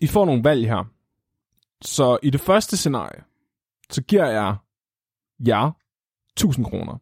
[0.00, 0.84] I får nogle valg her.
[1.84, 3.22] Så i det første scenarie,
[3.90, 4.56] så giver jeg
[5.46, 5.70] jer
[6.36, 6.98] 1000 kroner.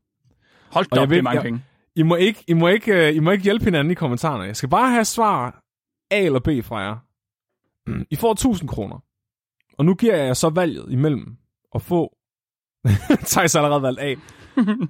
[0.75, 1.65] Hold da op, det vil- er mange jeg- penge.
[1.97, 4.45] I må, ikke, I, må ikke, øh, I må ikke hjælpe hinanden i kommentarerne.
[4.45, 5.63] Jeg skal bare have svar
[6.11, 6.97] A eller B fra jer.
[8.11, 8.99] I får 1000 kroner.
[9.79, 11.37] Og nu giver jeg så valget imellem
[11.75, 12.17] at få
[13.33, 14.15] Thijs har allerede valgt A.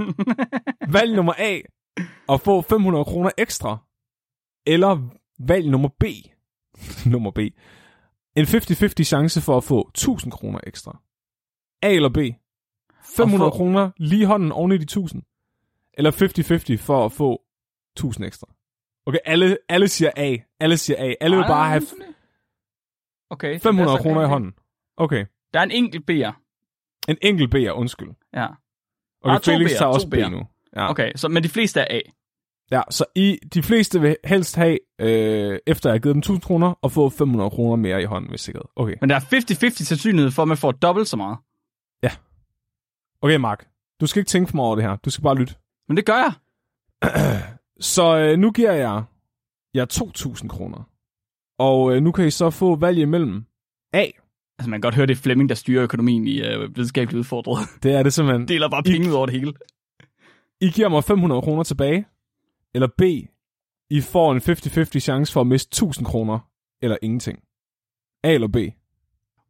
[0.98, 1.58] valg nummer A,
[2.28, 3.78] at få 500 kroner ekstra.
[4.66, 6.04] Eller valg nummer B.
[7.12, 7.38] nummer B.
[8.36, 10.98] En 50-50 chance for at få 1000 kroner ekstra.
[11.82, 12.18] A eller B.
[13.16, 15.22] 500 få- kroner lige hånden oven i de 1000.
[15.94, 17.42] Eller 50-50 for at få
[17.96, 18.46] 1000 ekstra.
[19.06, 20.36] Okay, alle, alle siger A.
[20.60, 21.14] Alle siger A.
[21.20, 21.82] Alle vil bare have
[23.30, 23.58] Okay.
[23.58, 24.54] så 500 lad os så kroner i hånden.
[24.96, 25.26] Okay.
[25.54, 26.32] Der er en enkelt B'er.
[27.08, 28.10] En enkelt B'er, undskyld.
[28.32, 28.46] Ja.
[29.22, 30.46] Okay, Ah, Felix tager også B nu.
[30.76, 30.90] Ja.
[30.90, 32.00] Okay, så, men de fleste er A.
[32.70, 36.42] ja, så I, de fleste vil helst have, øh, efter jeg har givet dem 1000
[36.42, 38.68] kroner, og få 500 kroner mere i hånden, hvis sikkerhed.
[38.76, 38.94] Okay.
[39.00, 41.36] Men der er 50-50 sandsynlighed for, at man får dobbelt så meget.
[43.22, 43.66] Okay, Mark.
[44.00, 44.96] Du skal ikke tænke for mig over det her.
[44.96, 45.54] Du skal bare lytte.
[45.88, 46.32] Men det gør jeg.
[47.94, 49.04] Så øh, nu giver jeg
[49.74, 50.88] jer 2.000 kroner.
[51.58, 53.44] Og øh, nu kan I så få valg imellem
[53.92, 54.06] A.
[54.58, 57.68] Altså, man kan godt høre, det er Flemming, der styrer økonomien i øh, videnskabeligt udfordret.
[57.82, 58.48] Det er det simpelthen.
[58.54, 59.52] Deler bare penge ud over det hele.
[60.60, 62.06] I giver mig 500 kroner tilbage.
[62.74, 63.02] Eller B.
[63.90, 66.38] I får en 50-50 chance for at miste 1000 kroner.
[66.82, 67.38] Eller ingenting.
[68.24, 68.56] A eller B.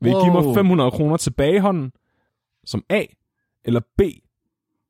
[0.01, 0.55] Vil I give mig Wow.
[0.55, 1.93] 500 kroner tilbage i hånden?
[2.65, 3.03] Som A.
[3.65, 4.01] Eller B.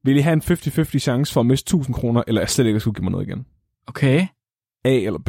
[0.05, 2.23] Vil I have en 50-50 chance for at miste 1000 kroner?
[2.27, 3.47] Eller slet ikke skulle give mig noget igen?
[3.87, 4.27] Okay.
[4.85, 5.29] A eller B?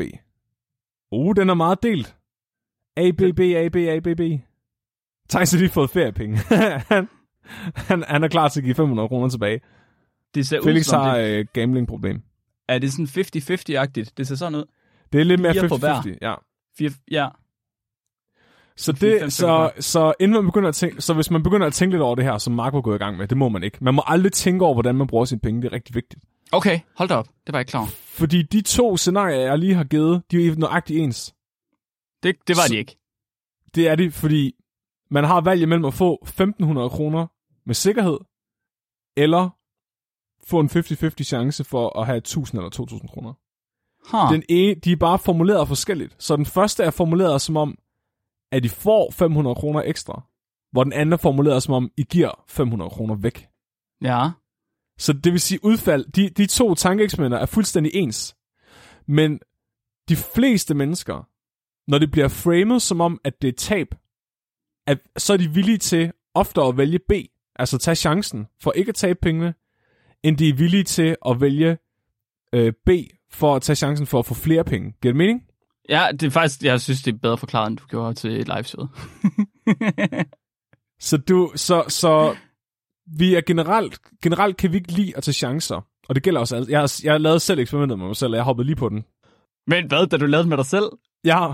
[1.11, 2.15] Uh, den er meget delt.
[2.97, 4.21] A, B, B, A, B, A, B, B.
[5.29, 6.37] Thijs har lige fået feriepenge.
[6.91, 7.07] han,
[7.75, 9.61] han, han er klar til at give 500 kroner tilbage.
[10.35, 11.39] Det ser ud Felix som har det.
[11.39, 12.21] øh, gambling-problem.
[12.67, 14.11] Er det sådan 50-50-agtigt?
[14.17, 14.65] Det ser sådan ud.
[15.13, 16.01] Det er lidt mere Fire på hver.
[16.01, 16.35] 50-50, ja.
[16.77, 17.29] Fire, ja.
[18.75, 21.93] Så, det, så, så, inden man begynder at tænke, så hvis man begynder at tænke
[21.93, 23.77] lidt over det her, som Mark var gået i gang med, det må man ikke.
[23.83, 25.61] Man må aldrig tænke over, hvordan man bruger sine penge.
[25.61, 26.23] Det er rigtig vigtigt.
[26.51, 27.27] Okay, hold da op.
[27.27, 27.85] Det var jeg ikke klar.
[28.05, 31.35] Fordi de to scenarier, jeg lige har givet, de er nøjagtigt ens.
[32.23, 32.97] Det, det var Så- de ikke.
[33.75, 34.53] Det er de, fordi
[35.11, 37.27] man har valg imellem at få 1.500 kroner
[37.65, 38.17] med sikkerhed,
[39.17, 39.49] eller
[40.47, 43.33] få en 50-50 chance for at have 1.000 eller 2.000 kroner.
[44.11, 44.33] Huh.
[44.33, 46.15] Den ene, de er bare formuleret forskelligt.
[46.19, 47.77] Så den første er formuleret som om,
[48.51, 50.21] at I får 500 kroner ekstra,
[50.71, 53.47] hvor den anden er formuleret som om, I giver 500 kroner væk.
[54.01, 54.29] Ja.
[54.97, 58.35] Så det vil sige udfald, de, de to tankeeksperimenter er fuldstændig ens.
[59.07, 59.39] Men
[60.09, 61.27] de fleste mennesker,
[61.87, 63.87] når det bliver framed som om, at det er tab,
[64.87, 67.11] at, så er de villige til ofte at vælge B,
[67.55, 69.53] altså tage chancen for ikke at tabe pengene,
[70.23, 71.77] end de er villige til at vælge
[72.53, 72.89] øh, B
[73.31, 74.93] for at tage chancen for at få flere penge.
[75.01, 75.41] Giver det mening?
[75.89, 78.47] Ja, det er faktisk, jeg synes, det er bedre forklaret, end du gjorde til et
[78.47, 78.87] live-show.
[81.01, 82.35] Så, du, så, så
[83.17, 85.85] vi er generelt, generelt kan vi ikke lide at tage chancer.
[86.09, 86.65] Og det gælder også.
[86.69, 88.89] Jeg har, jeg har lavet selv eksperimentet med mig selv, og jeg hoppede lige på
[88.89, 89.03] den.
[89.67, 90.85] Men hvad, da du lavede med dig selv?
[91.25, 91.47] Har,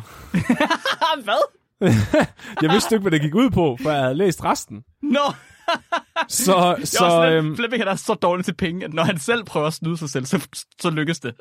[1.28, 1.43] hvad?
[2.61, 4.84] jeg vidste ikke, hvad det gik ud på, for jeg havde læst resten.
[5.01, 5.34] Nå!
[6.30, 9.43] Så, så også øhm, Flemming han er så dårlig til penge, at når han selv
[9.43, 10.47] prøver at snyde sig selv, så,
[10.82, 11.34] så lykkes det.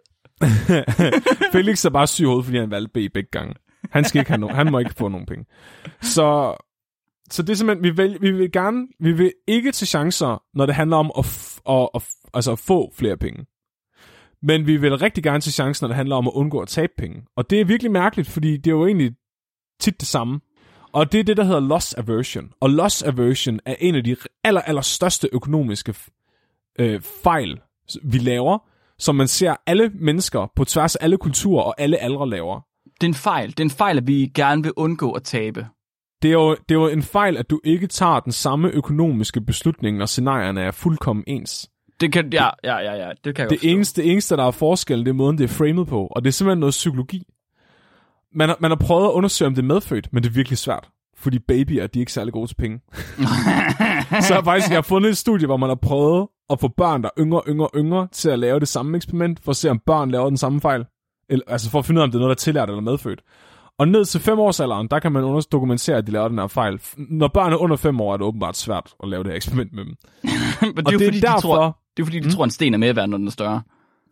[1.53, 3.55] Felix er bare syg i hovedet, fordi han valgte B begge gange.
[3.91, 5.45] Han, skal ikke have no- han må ikke få nogen penge.
[6.01, 6.57] Så,
[7.31, 10.66] så det er simpelthen, vi vil, vi vil gerne, vi vil ikke tage chancer, når
[10.66, 12.03] det handler om at, f- at, at,
[12.35, 13.47] altså at få flere penge.
[14.43, 16.93] Men vi vil rigtig gerne tage chancer, når det handler om at undgå at tabe
[16.99, 17.22] penge.
[17.37, 19.12] Og det er virkelig mærkeligt, fordi det er jo egentlig
[19.81, 20.41] tit det samme.
[20.97, 22.53] Og det er det, der hedder loss aversion.
[22.61, 25.94] Og loss aversion er en af de aller, aller største økonomiske
[26.78, 27.61] øh, fejl,
[28.05, 28.59] vi laver,
[28.99, 32.61] som man ser alle mennesker på tværs af alle kulturer og alle aldre laver.
[33.01, 33.51] Det er en fejl.
[33.51, 35.66] Det er en fejl, at vi gerne vil undgå at tabe.
[36.22, 39.40] Det er, jo, det er jo en fejl, at du ikke tager den samme økonomiske
[39.40, 41.70] beslutning, når scenarierne er fuldkommen ens.
[42.01, 44.51] Det kan, ja, ja, ja, ja, det kan jeg Det eneste, det eneste, der er
[44.51, 46.07] forskellen, det er måden, det er framed på.
[46.07, 47.22] Og det er simpelthen noget psykologi.
[48.35, 50.59] Man har, man har prøvet at undersøge, om det er medfødt, men det er virkelig
[50.59, 50.89] svært.
[51.18, 52.81] Fordi babyer, de er ikke særlig gode til penge.
[54.22, 56.68] så jeg har faktisk jeg har fundet et studie, hvor man har prøvet at få
[56.68, 59.70] børn, der er yngre, yngre, yngre, til at lave det samme eksperiment, for at se,
[59.70, 60.85] om børn laver den samme fejl.
[61.31, 62.81] Eller, altså for at finde ud af, om det er noget, der er tillært eller
[62.83, 63.22] medfødt.
[63.79, 66.39] Og ned til 5 års alderen, der kan man under- dokumentere, at de laver den
[66.39, 66.81] her fejl.
[66.97, 69.72] Når børn er under 5 år, er det åbenbart svært at lave det her eksperiment
[69.72, 69.95] med dem.
[70.74, 71.37] Men det Og er jo det er fordi, derfor...
[71.37, 73.31] de tror, det er fordi, de tror, en sten er mere værd, når den er
[73.31, 73.62] større.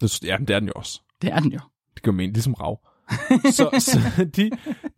[0.01, 1.01] Det, ja, det er den jo også.
[1.23, 1.59] Det er den jo.
[1.95, 2.79] Det gør mening, ligesom rav.
[3.57, 4.51] så så de,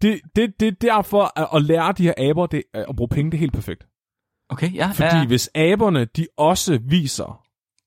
[0.02, 3.30] det, det, det er derfor, at, at lære de her aber det, at bruge penge,
[3.30, 3.86] det er helt perfekt.
[4.48, 4.86] Okay, ja.
[4.86, 5.26] Fordi ja.
[5.26, 7.42] hvis aberne, de også viser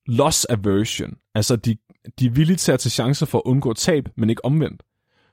[0.07, 1.77] loss aversion, altså de,
[2.19, 4.83] de er villige til at tage chancer for at undgå tab, men ikke omvendt,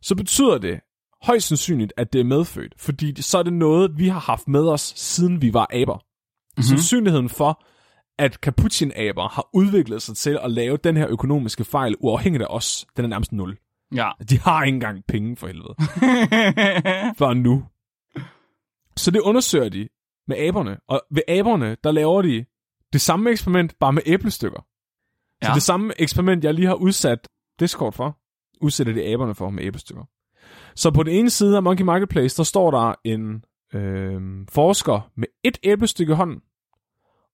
[0.03, 0.81] så betyder det
[1.23, 4.49] højst sandsynligt, at det er medfødt, fordi det, så er det noget, vi har haft
[4.49, 5.95] med os, siden vi var aber.
[5.95, 6.63] Mm-hmm.
[6.63, 7.65] Sandsynligheden for,
[8.19, 12.87] at capuchin-aber har udviklet sig til at lave den her økonomiske fejl uafhængigt af os,
[12.97, 13.57] den er nærmest nul.
[13.95, 14.11] Ja.
[14.31, 15.75] De har ikke engang penge for helvede.
[17.19, 17.65] Før nu.
[18.97, 19.89] Så det undersøger de
[20.29, 20.79] med aberne.
[20.89, 22.45] Og ved aberne, der laver de
[22.93, 24.61] det samme eksperiment, bare med æblestykker.
[25.43, 25.55] Så Ja.
[25.55, 27.29] det samme eksperiment, jeg lige har udsat
[27.61, 28.19] Discord for,
[28.61, 30.05] udsætter de aberne for med æblestykker.
[30.75, 35.29] Så på den ene side af Monkey Marketplace, der står der en øh, forsker med
[35.45, 36.41] et æblestykke i hånden.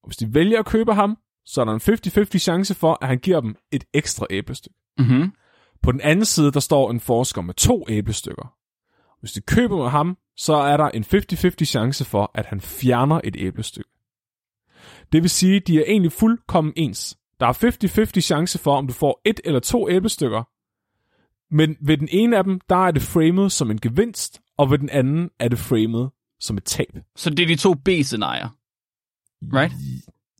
[0.02, 3.08] Og hvis de vælger at købe ham, så er der en 50-50 chance for, at
[3.08, 4.78] han giver dem et ekstra æblestykke.
[4.98, 5.32] Mm-hmm.
[5.82, 8.54] På den anden side, der står en forsker med to æblestykker.
[9.20, 13.20] Hvis de køber med ham, så er der en 50-50 chance for, at han fjerner
[13.24, 13.90] et æblestykke.
[15.12, 17.16] Det vil sige, at de er egentlig fuldkommen ens.
[17.40, 20.42] Der er 50-50 chance for, om du får et eller to æblestykker.
[21.54, 24.78] Men ved den ene af dem, der er det framet som en gevinst, og ved
[24.78, 26.10] den anden er det framet
[26.40, 26.98] som et tab.
[27.16, 28.48] Så det er de to B-scenarier.
[29.42, 29.72] Right?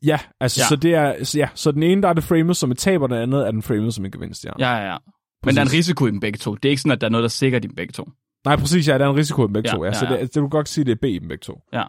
[0.03, 0.67] Ja, altså Ja.
[0.67, 3.01] så det er så ja, så den ene der er det framet som et tab,
[3.01, 4.51] og den anden er den framet som en gevinst, ja.
[4.59, 4.97] Ja, ja, ja.
[5.45, 5.77] Men der er en Præcis.
[5.77, 6.55] risiko i dem begge to.
[6.55, 8.09] Det er ikke sådan, at der er noget, der sikrer dem begge to.
[8.45, 10.05] Nej, præcis, ja, der er en risiko i dem begge Ja, to, ja, ja, så
[10.05, 10.11] ja.
[10.11, 11.61] det, det, du kan godt sige, det er B i dem begge to.
[11.73, 11.83] Ja.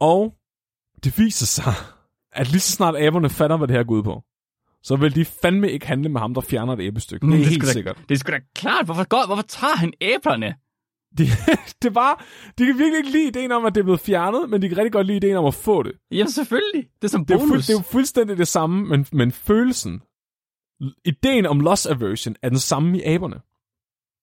[0.00, 0.34] Og
[1.04, 1.72] det viser sig,
[2.32, 4.22] at lige så snart aberne fatter, hvad det her går ud på,
[4.82, 7.26] så vil de fandme ikke handle med ham, der fjerner et æblestykke.
[7.26, 7.96] Det er Mm, helt da, sikkert.
[8.08, 8.84] Det er sgu da klart.
[8.84, 10.54] Hvorfor, godt, hvorfor tager han æblerne?
[11.18, 11.24] De,
[11.82, 12.24] det var,
[12.58, 14.78] de kan virkelig ikke lide ideen om, at det er blevet fjernet, men de kan
[14.78, 15.92] rigtig godt lide ideen om at få det.
[16.10, 16.84] Jamen selvfølgelig.
[17.02, 17.50] Det er som Det er, bonus.
[17.50, 20.02] fuld, det er jo fuldstændig det samme, men, men følelsen,
[21.04, 23.40] ideen om loss aversion er den samme i aberne.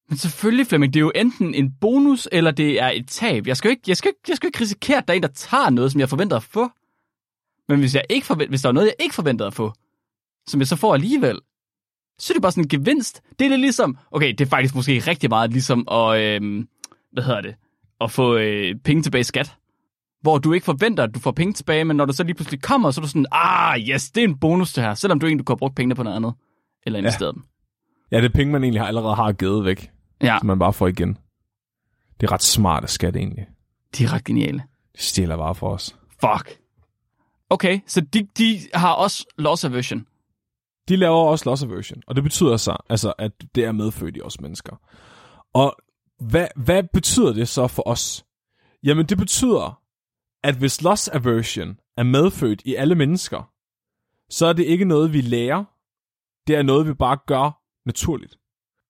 [0.10, 3.48] Men selvfølgelig, Flemming, det er jo enten en bonus, eller det er et tab.
[3.48, 5.28] Jeg skal jo ikke, jeg skal, jeg skal ikke risikere, at der er en, der
[5.28, 6.70] tager noget, som jeg forventer at få.
[7.70, 9.74] Men hvis, jeg ikke forvent, hvis der er noget, jeg ikke forventede at få,
[10.48, 11.40] som jeg så får alligevel,
[12.20, 13.22] så er det bare sådan en gevinst.
[13.40, 16.66] Det er lidt ligesom, okay, det er faktisk måske rigtig meget ligesom at, øh,
[17.12, 17.56] hvad hedder det,
[18.02, 19.56] at få øh, penge tilbage i skat.
[20.22, 22.62] Hvor du ikke forventer, at du får penge tilbage, men når du så lige pludselig
[22.62, 25.26] kommer, så er du sådan, ah, yes, det er en bonus det her, selvom du
[25.26, 26.34] egentlig kunne have brugt pengene på noget andet,
[26.88, 27.44] eller investeret dem.
[28.12, 30.88] Ja, det er penge, man egentlig allerede har givet væk, Ja, som man bare får
[30.88, 31.18] igen.
[32.22, 33.48] Det er ret smart af skat egentlig.
[33.98, 34.64] de er ret geniale.
[34.96, 35.96] De stjæler bare for os.
[36.12, 36.60] Fuck.
[37.50, 40.06] Okay, så de, de har også loss aversion.
[40.90, 44.22] De laver også loss aversion, og det betyder så, altså, at det er medfødt i
[44.22, 44.76] os mennesker.
[45.54, 45.76] Og
[46.20, 48.26] hvad, hvad betyder det så for os?
[48.84, 49.82] Jamen, det betyder,
[50.44, 53.52] at hvis loss aversion er medfødt i alle mennesker,
[54.30, 55.64] så er det ikke noget, vi lærer.
[56.48, 58.38] Det er noget, vi bare gør naturligt.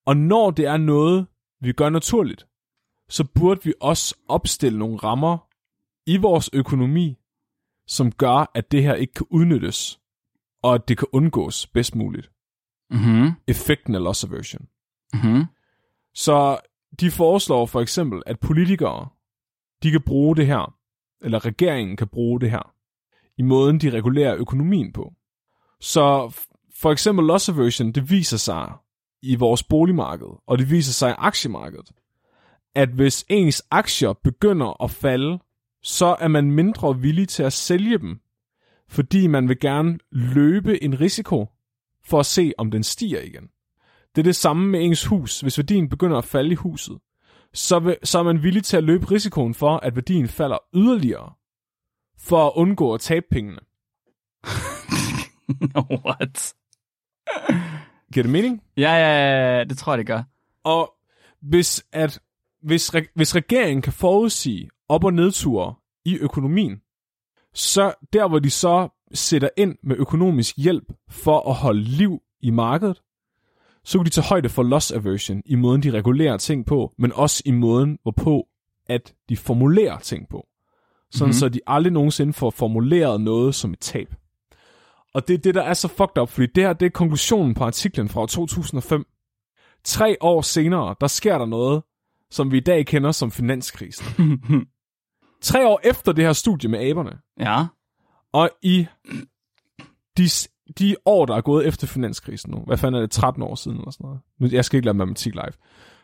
[0.06, 1.28] Og når det er noget,
[1.62, 2.48] vi gør naturligt,
[3.10, 5.38] så burde vi også opstille nogle rammer
[6.06, 7.18] i vores økonomi,
[7.88, 10.00] som gør, at det her ikke kan udnyttes,
[10.64, 12.32] og at det kan undgås bedst muligt.
[12.90, 13.32] Mhm.
[13.48, 14.68] Effekten af loss aversion.
[15.14, 15.46] Mhm.
[16.14, 16.60] Så
[17.00, 19.10] de foreslår for eksempel, at politikere,
[19.84, 20.78] de kan bruge det her,
[21.22, 22.74] eller regeringen kan bruge det her,
[23.38, 25.14] i måden de regulerer økonomien på.
[25.80, 26.36] Så
[26.80, 28.72] for eksempel loss aversion, det viser sig
[29.22, 31.92] i vores boligmarked, og det viser sig i aktiemarkedet,
[32.76, 35.40] at hvis ens aktier begynder at falde,
[35.84, 38.20] så er man mindre villig til at sælge dem,
[38.90, 41.46] fordi man vil gerne løbe en risiko
[42.06, 43.50] for at se, om den stiger igen.
[44.16, 45.42] Det er det samme med ens hus.
[45.42, 46.98] Hvis værdien begynder at falde i huset,
[47.54, 51.34] så, vil, så er man villig til at løbe risikoen for, at værdien falder yderligere,
[52.20, 53.60] for at undgå at tabe pengene.
[56.06, 56.54] What?
[58.14, 58.62] Giver det mening?
[58.78, 60.24] Ja, ja, ja, det tror jeg, det gør.
[60.64, 60.94] Og
[61.42, 62.20] hvis, at,
[62.64, 65.76] hvis, re, hvis regeringen kan forudsige op- og nedture
[66.06, 66.82] i økonomien,
[67.54, 72.50] så der hvor de så sætter ind med økonomisk hjælp for at holde liv i
[72.50, 73.02] markedet,
[73.84, 77.14] så kan de tage højde for loss aversion i måden, de regulerer ting på, men
[77.14, 78.48] også i måden, hvorpå
[78.90, 80.48] at de formulerer ting på.
[81.12, 81.28] Sådan Mhm.
[81.28, 81.34] mm-hmm.
[81.34, 84.14] så de aldrig nogensinde får formuleret noget som et tab.
[85.18, 87.54] Og det er det, der er så fucked up, fordi det her det er konklusionen
[87.54, 89.06] på artiklen fra år 2005.
[89.84, 91.84] Tre år senere, der sker der noget,
[92.32, 94.06] som vi i dag kender som finanskrisen.
[95.42, 97.66] Tre år efter det her studie med aberne, ja.
[98.34, 98.88] og i
[100.18, 100.30] de,
[100.80, 103.78] de år, der er gået efter finanskrisen nu, hvad fanden er det, 13 år siden
[103.78, 105.54] eller sådan noget, nu, jeg skal ikke lade matematik live,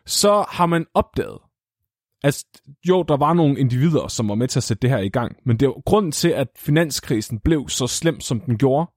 [0.06, 1.38] så har man opdaget,
[2.24, 2.44] at
[2.88, 5.36] jo, der var nogle individer, som var med til at sætte det her i gang,
[5.46, 8.90] men det var grunden til, at finanskrisen blev så slem, som den gjorde,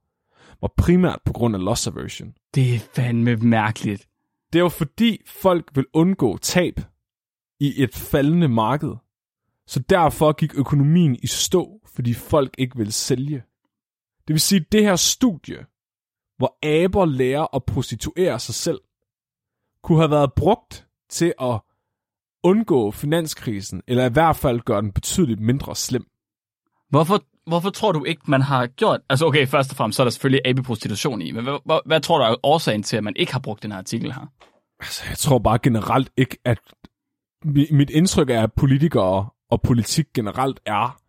[0.62, 2.34] var primært på grund af loss aversion.
[2.56, 4.08] Det er fandme mærkeligt.
[4.54, 6.80] Det var fordi folk vil undgå tab
[7.60, 8.96] i et faldende marked.
[9.68, 13.44] Så derfor gik økonomien i stå, fordi folk ikke ville sælge.
[14.28, 15.66] Det vil sige, at det her studie,
[16.38, 18.80] hvor aber lærer at prostituere sig selv,
[19.84, 21.60] kunne have været brugt til at
[22.44, 26.06] undgå finanskrisen, eller i hvert fald gøre den betydeligt mindre slem.
[26.90, 29.00] Hvorfor, hvorfor tror du ikke, man har gjort...
[29.10, 32.02] Altså okay, først og fremmest, så er der selvfølgelig abeprostitution i, men hvad, hvad, hvad
[32.02, 34.32] tror du er årsagen til, at man ikke har brugt den her artikel her?
[34.80, 36.60] Altså, jeg tror bare generelt ikke, at
[37.46, 41.00] mi- mit indtryk er, at politikere og politik generelt er,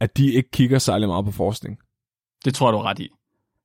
[0.00, 1.78] at de ikke kigger særlig meget på forskning.
[2.44, 3.08] Det tror jeg, du er ret i.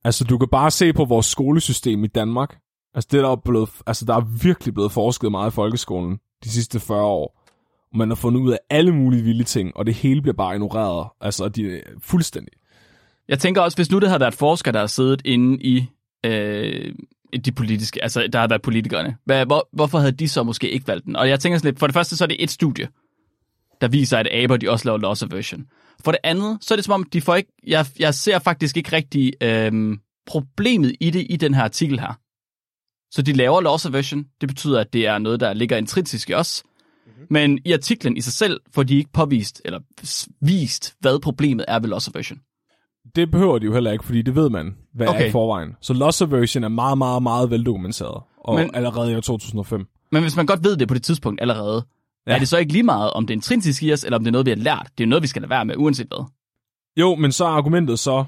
[0.03, 2.57] Altså, du kan bare se på vores skolesystem i Danmark.
[2.93, 6.19] Altså, det er der, er blevet, altså, der er virkelig blevet forsket meget i folkeskolen
[6.43, 7.40] de sidste 40 år.
[7.91, 10.53] Og man har fundet ud af alle mulige vilde ting, og det hele bliver bare
[10.53, 11.07] ignoreret.
[11.21, 12.53] Altså, de er fuldstændig.
[13.27, 15.85] Jeg tænker også, hvis nu det havde været forskere, der har siddet inde i
[16.25, 16.93] øh,
[17.45, 20.87] de politiske, altså der har været politikerne, hvad, hvor, hvorfor havde de så måske ikke
[20.87, 21.15] valgt den?
[21.15, 22.87] Og jeg tænker sådan lidt, for det første så er det et studie,
[23.81, 25.65] der viser, at aber de også laver loss aversion.
[26.03, 28.77] For det andet, så er det som om, de får ikke, jeg, jeg ser faktisk
[28.77, 32.19] ikke rigtig øh, problemet i det i den her artikel her.
[33.11, 36.33] Så de laver loss aversion, det betyder, at det er noget, der ligger intrinsisk i
[36.33, 36.63] os.
[37.11, 37.27] Mm-hmm.
[37.29, 39.79] Men i artiklen i sig selv får de ikke påvist, eller
[40.41, 42.39] vist, hvad problemet er ved loss aversion.
[43.15, 45.21] Det behøver de jo heller ikke, fordi det ved man, hvad okay.
[45.21, 45.75] er i forvejen.
[45.81, 49.87] Så loss aversion er meget, meget, meget veldokumenteret, og men, allerede i 2005.
[50.11, 51.85] Men hvis man godt ved det på det tidspunkt allerede,
[52.27, 52.33] ja.
[52.35, 54.29] er det så ikke lige meget, om det er intrinsisk i os, eller om det
[54.29, 54.89] er noget, vi har lært?
[54.97, 56.25] Det er noget, vi skal lade være med, uanset hvad.
[56.97, 58.25] Jo, men så er argumentet så,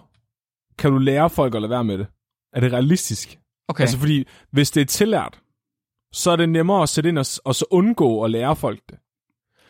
[0.77, 2.07] kan du lære folk at lade være med det?
[2.53, 3.39] Er det realistisk?
[3.67, 3.81] Okay.
[3.81, 5.39] Altså fordi, hvis det er tillært,
[6.13, 8.97] så er det nemmere at sætte ind og, og så undgå at lære folk det.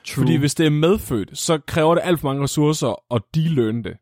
[0.06, 0.22] True.
[0.22, 3.98] Fordi hvis det er medfødt, så kræver det alt for mange ressourcer at de det.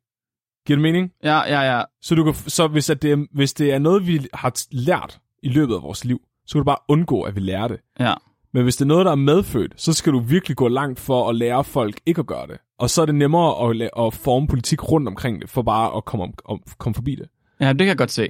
[0.65, 1.11] Giver det mening?
[1.23, 1.83] Ja, ja, ja.
[2.01, 5.19] Så, du kan, så hvis, at det er, hvis det er noget, vi har lært
[5.43, 7.79] i løbet af vores liv, så kan du bare undgå, at vi lærer det.
[7.99, 8.13] Ja.
[8.53, 11.29] Men hvis det er noget, der er medfødt, så skal du virkelig gå langt for
[11.29, 12.57] at lære folk ikke at gøre det.
[12.79, 16.05] Og så er det nemmere at, at forme politik rundt omkring det, for bare at
[16.05, 17.27] komme, om, om, komme forbi det.
[17.59, 18.29] Ja, det kan jeg godt se.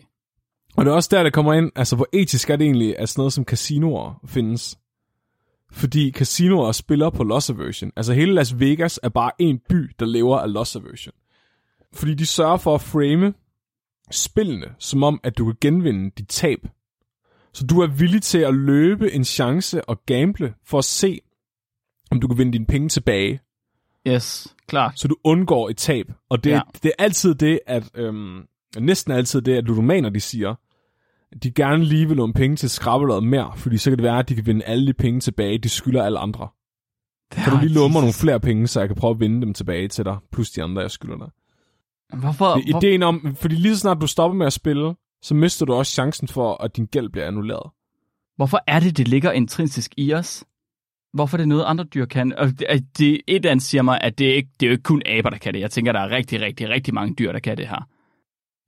[0.78, 3.10] Og det er også der, det kommer ind, altså hvor etisk er det egentlig, at
[3.10, 4.80] sådan noget som casinoer findes.
[5.72, 7.92] Fordi casinoer spiller på loss aversion.
[7.96, 11.14] Altså hele Las Vegas er bare en by, der lever af loss aversion.
[11.94, 13.34] Fordi de sørger for at frame
[14.12, 16.60] spillene, som om, at du kan genvinde dit tab.
[17.54, 21.20] Så du er villig til at løbe en chance og gamble for at se,
[22.12, 23.40] om du kan vinde dine penge tilbage.
[24.08, 25.00] Yes, klart.
[25.00, 26.06] Så du undgår et tab.
[26.30, 26.62] Og det, ja.
[26.84, 28.46] det er altid det, at øhm,
[28.80, 30.56] næsten altid det, at ludomaner de siger,
[31.44, 34.30] de gerne lige vil låne penge til skrabbeløjet mere, fordi så kan det være, at
[34.30, 36.48] de kan vinde alle de penge tilbage, de skylder alle andre.
[37.38, 39.42] Ja, kan du lige låne mig nogle flere penge, så jeg kan prøve at vinde
[39.42, 41.30] dem tilbage til dig, plus de andre, jeg skylder dig.
[42.20, 42.54] Hvorfor?
[42.54, 45.74] Det, ideen om, fordi lige så snart du stopper med at spille, så mister du
[45.74, 47.72] også chancen for, at din gæld bliver annulleret.
[48.36, 50.44] Hvorfor er det, det ligger intrinsisk i os?
[51.14, 52.34] Hvorfor er det noget, andre dyr kan?
[52.38, 54.84] Og det, det, et andet siger mig, at det, er ikke, det er jo ikke
[54.84, 55.60] kun aber, der kan det.
[55.60, 57.88] Jeg tænker, der er rigtig, rigtig, rigtig mange dyr, der kan det her.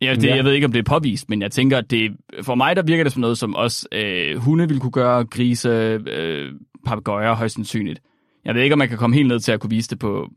[0.04, 0.36] Ja, det, ja.
[0.36, 2.82] Jeg ved ikke, om det er påvist, men jeg tænker, at det, for mig der
[2.84, 6.52] virker det som noget, som også øh, hunde ville kunne gøre, grise, øh,
[6.86, 8.02] papegøjer højst sandsynligt.
[8.46, 10.30] Jeg ved ikke, om man kan komme helt ned til at kunne vise det på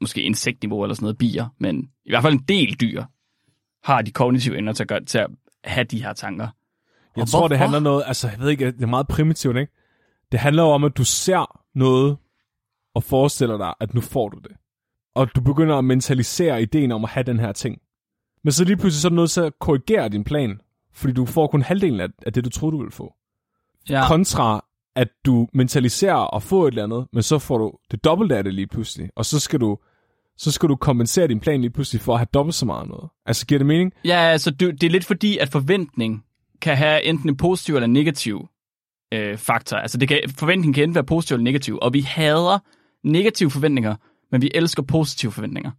[0.00, 3.04] måske insektniveau eller sådan noget, bier, men i hvert fald en del dyr
[3.84, 5.26] har de kognitive ender til at, gøre, til at
[5.64, 6.48] have de her tanker.
[7.16, 7.48] Jeg og tror, hvorfor?
[7.48, 9.72] det handler noget, altså jeg ved ikke, det er meget primitivt, ikke?
[10.32, 12.16] Det handler om, at du ser noget
[12.94, 14.52] og forestiller dig, at nu får du det.
[15.14, 17.78] Og du begynder at mentalisere ideen om at have den her ting.
[18.44, 20.60] Men så lige pludselig så er du nødt til at korrigere din plan,
[20.94, 23.14] fordi du får kun halvdelen af, af det, du troede, du ville få.
[23.88, 24.06] Ja.
[24.06, 24.64] Kontra
[24.96, 28.44] at du mentaliserer at få et eller andet, men så får du det dobbelte af
[28.44, 29.78] det lige pludselig, og så skal du
[30.36, 33.10] så skal du kompensere din plan lige pludselig for at have dobbelt så meget noget.
[33.26, 33.92] Altså, giver det mening?
[34.04, 36.24] Ja, altså, du, det er lidt fordi, at forventning
[36.60, 38.48] kan have enten en positiv eller negativ
[39.14, 39.76] øh, faktor.
[39.76, 42.58] Altså, det kan, forventning kan enten være positiv eller negativ, og vi hader
[43.04, 43.96] negative forventninger,
[44.30, 45.70] men vi elsker positive forventninger.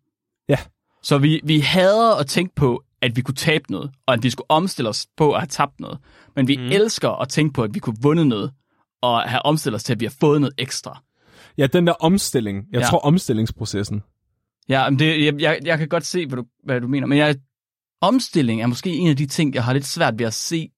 [1.04, 4.30] Så vi, vi hader at tænke på, at vi kunne tabe noget, og at vi
[4.30, 6.00] skulle omstille os på at have tabt noget.
[6.36, 6.64] Men vi mm.
[6.64, 8.52] elsker at tænke på, at vi kunne vundet noget,
[9.02, 11.02] og have omstillet os til, at vi har fået noget ekstra.
[11.58, 12.66] Ja, den der omstilling.
[12.72, 12.86] Jeg ja.
[12.86, 14.04] tror omstillingsprocessen.
[14.70, 17.08] Ja, men det, jeg, jeg, jeg kan godt se, hvad du, hvad du mener.
[17.08, 17.36] Men jeg,
[18.02, 20.70] omstilling er måske en af de ting, jeg har lidt svært ved at se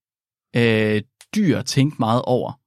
[0.56, 1.02] øh,
[1.36, 2.60] dyr tænke meget over.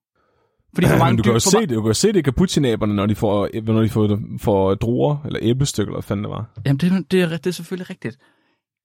[0.75, 2.23] Fordi for mange du, kan dyr, jo se det, du kan jo se det i
[2.23, 6.31] kapuchinaberne, når de får, når de får, får druer, eller æblestykker, eller hvad fanden det
[6.31, 6.45] var.
[6.67, 8.19] Jamen, det, det, er, det er selvfølgelig rigtigt.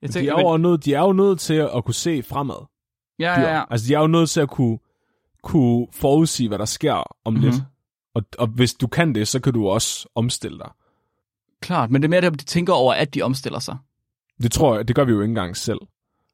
[0.02, 0.62] Jeg tænker, de, er jo men...
[0.62, 2.66] nødt, de er jo nødt til at kunne se fremad.
[3.20, 3.64] Ja, ja, ja.
[3.70, 4.78] Altså, de er jo nødt til at kunne,
[5.44, 6.94] kunne forudsige, hvad der sker
[7.26, 7.50] om mm-hmm.
[7.50, 7.64] lidt.
[8.16, 10.70] Og, og hvis du kan det, så kan du også omstille dig.
[11.62, 13.78] Klart, men det er mere, at de tænker over, at de omstiller sig.
[14.42, 15.80] Det tror jeg, det gør vi jo ikke engang selv.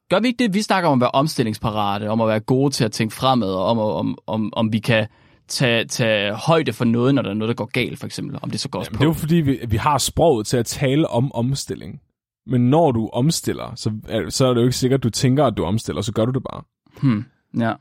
[0.10, 0.54] Gør vi ikke det?
[0.54, 3.66] Vi snakker om at være omstillingsparate, om at være gode til at tænke fremad, og
[3.66, 5.08] om, om, om, om vi kan
[5.50, 8.40] tage, tage højde for noget, når der er noget, der går galt, for eksempel.
[8.42, 8.98] Om det så går Jamen, på.
[8.98, 12.02] Det er jo fordi, vi, vi har sproget til at tale om omstilling.
[12.46, 15.46] Men når du omstiller, så er, så er det jo ikke sikkert, at du tænker,
[15.46, 16.64] at du omstiller, så gør du det bare.
[17.02, 17.26] Hmm,
[17.60, 17.74] ja.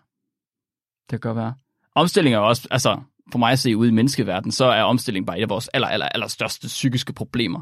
[1.10, 1.54] Det kan godt være.
[1.94, 2.98] Omstilling er jo også, altså
[3.32, 5.88] for mig at se ud i menneskeverdenen, så er omstilling bare et af vores aller,
[5.88, 7.60] aller, aller største psykiske problemer.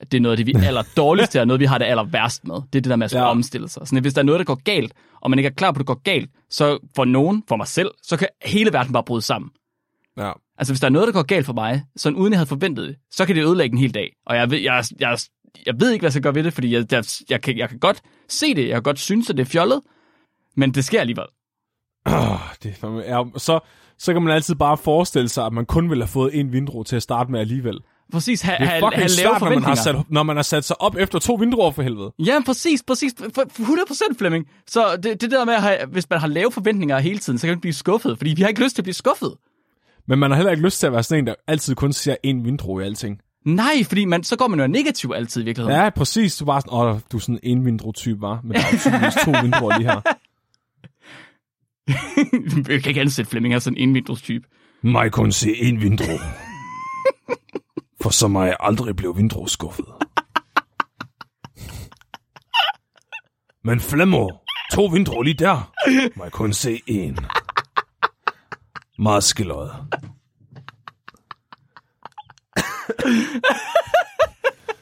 [0.00, 1.78] At det er noget af det, vi er aller dårligst til, og noget, vi har
[1.78, 2.54] det aller værst med.
[2.54, 3.30] Det er det der med at ja.
[3.30, 3.88] omstille sig.
[3.88, 5.78] Så hvis der er noget, der går galt, og man ikke er klar på, at
[5.78, 9.22] det går galt, så for nogen, for mig selv, så kan hele verden bare bryde
[9.22, 9.50] sammen.
[10.18, 10.32] Ja.
[10.58, 12.88] Altså, hvis der er noget, der går galt for mig, sådan uden jeg havde forventet
[12.88, 14.12] det, så kan det ødelægge en hel dag.
[14.26, 15.18] Og jeg, ved, jeg, jeg,
[15.66, 17.68] jeg ved ikke, hvad jeg skal gøre ved det, fordi jeg, jeg, jeg, kan, jeg
[17.68, 19.80] kan godt se det, jeg kan godt synes, at det er fjollet,
[20.56, 21.26] men det sker alligevel.
[22.06, 23.60] Oh, det er fandme, ja, så,
[23.98, 26.84] så kan man altid bare forestille sig, at man kun ville have fået en vindrue
[26.84, 27.78] til at starte med alligevel.
[28.12, 30.36] Præcis, ha, Det er ha, fucking ha, lave svært, når man, har sat, når man
[30.36, 32.12] har sat sig op efter to vindruer for helvede.
[32.18, 33.14] Ja, præcis, præcis.
[33.34, 33.62] For- for
[34.12, 34.46] 100% Flemming.
[34.66, 37.46] Så det, det der med, at have, hvis man har lave forventninger hele tiden, så
[37.46, 39.34] kan man blive skuffet, fordi vi har ikke lyst til at blive skuffet.
[40.08, 42.16] Men man har heller ikke lyst til at være sådan en, der altid kun ser
[42.22, 43.20] en vindrue i alting.
[43.44, 45.80] Nej, fordi man, så går man jo negativ altid i virkeligheden.
[45.80, 46.36] Ja, præcis.
[46.36, 48.40] Du bare sådan, åh, du er sådan en vindrue-type, var.
[48.44, 48.60] Men der
[48.92, 50.00] er to vindruer lige her.
[52.72, 54.46] jeg kan ikke ansætte Flemming er sådan en indvindrustype.
[54.82, 56.18] Mig kun se en vindrue.
[58.02, 59.86] For så må jeg aldrig blive vindrue skuffet.
[63.64, 64.28] Men Flemmo,
[64.72, 65.72] to vindruer lige der.
[66.16, 67.18] Må jeg kun se en.
[68.98, 69.72] Meget skilløjet.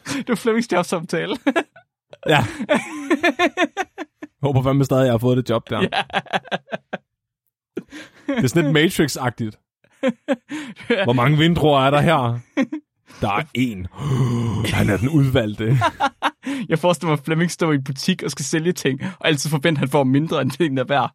[0.06, 1.36] Det var Flemmings jobsamtale.
[2.28, 2.44] Ja.
[4.42, 5.80] Håber fandme stadig, at jeg har fået det job der.
[8.26, 9.62] Det er sådan lidt Matrix-agtigt.
[11.04, 12.38] Hvor mange vindruer er der her?
[13.20, 13.86] Der er en.
[14.72, 15.78] Han er den udvalgte.
[16.68, 19.50] jeg forestiller mig, at Flemming står i en butik og skal sælge ting, og altid
[19.50, 21.14] forventer, at han får mindre end det, der er værd.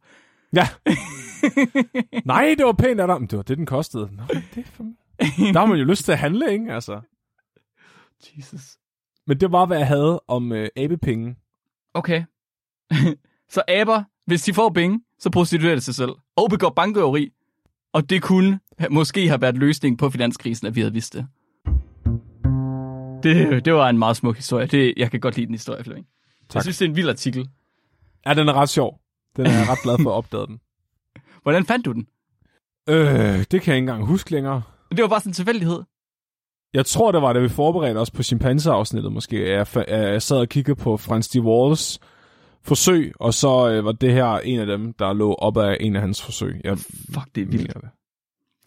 [0.53, 0.67] Ja.
[2.25, 3.19] Nej, det var pænt af dig.
[3.19, 4.09] Men det var det, den kostede.
[4.11, 4.23] Nå,
[4.55, 4.95] det er fandme...
[5.53, 6.73] Der har man jo lyst til at handle, ikke?
[6.73, 7.01] Altså.
[8.37, 8.77] Jesus.
[9.27, 11.35] Men det var, hvad jeg havde om øh, abepenge.
[11.93, 12.23] Okay.
[13.53, 16.11] så aber, hvis de får penge, så prostituerer det sig selv.
[16.35, 17.29] Og begår bankrøveri.
[17.93, 18.59] Og det kunne
[18.91, 21.27] måske have været løsningen på finanskrisen, at vi havde vidst det.
[23.23, 24.65] Det, det var en meget smuk historie.
[24.67, 26.07] Det, jeg kan godt lide den historie, Flemming.
[26.41, 26.61] Jeg Tak.
[26.63, 27.49] synes, det er en vild artikel.
[28.25, 28.99] Ja, den er ret sjov.
[29.35, 30.59] Den er jeg ret glad for at opdage den.
[31.43, 32.07] Hvordan fandt du den?
[32.89, 34.61] Øh, det kan jeg ikke engang huske længere.
[34.91, 35.81] Det var bare sådan en tilfældighed.
[36.73, 39.49] Jeg tror, det var, da vi forberedte os på chimpanse-afsnittet måske.
[39.51, 41.99] Jeg, jeg sad og kiggede på Frans de Walls
[42.63, 45.95] forsøg, og så øh, var det her en af dem, der lå op af en
[45.95, 46.61] af hans forsøg.
[46.63, 47.73] Jeg Fuck, det er vildt.
[47.73, 47.81] det.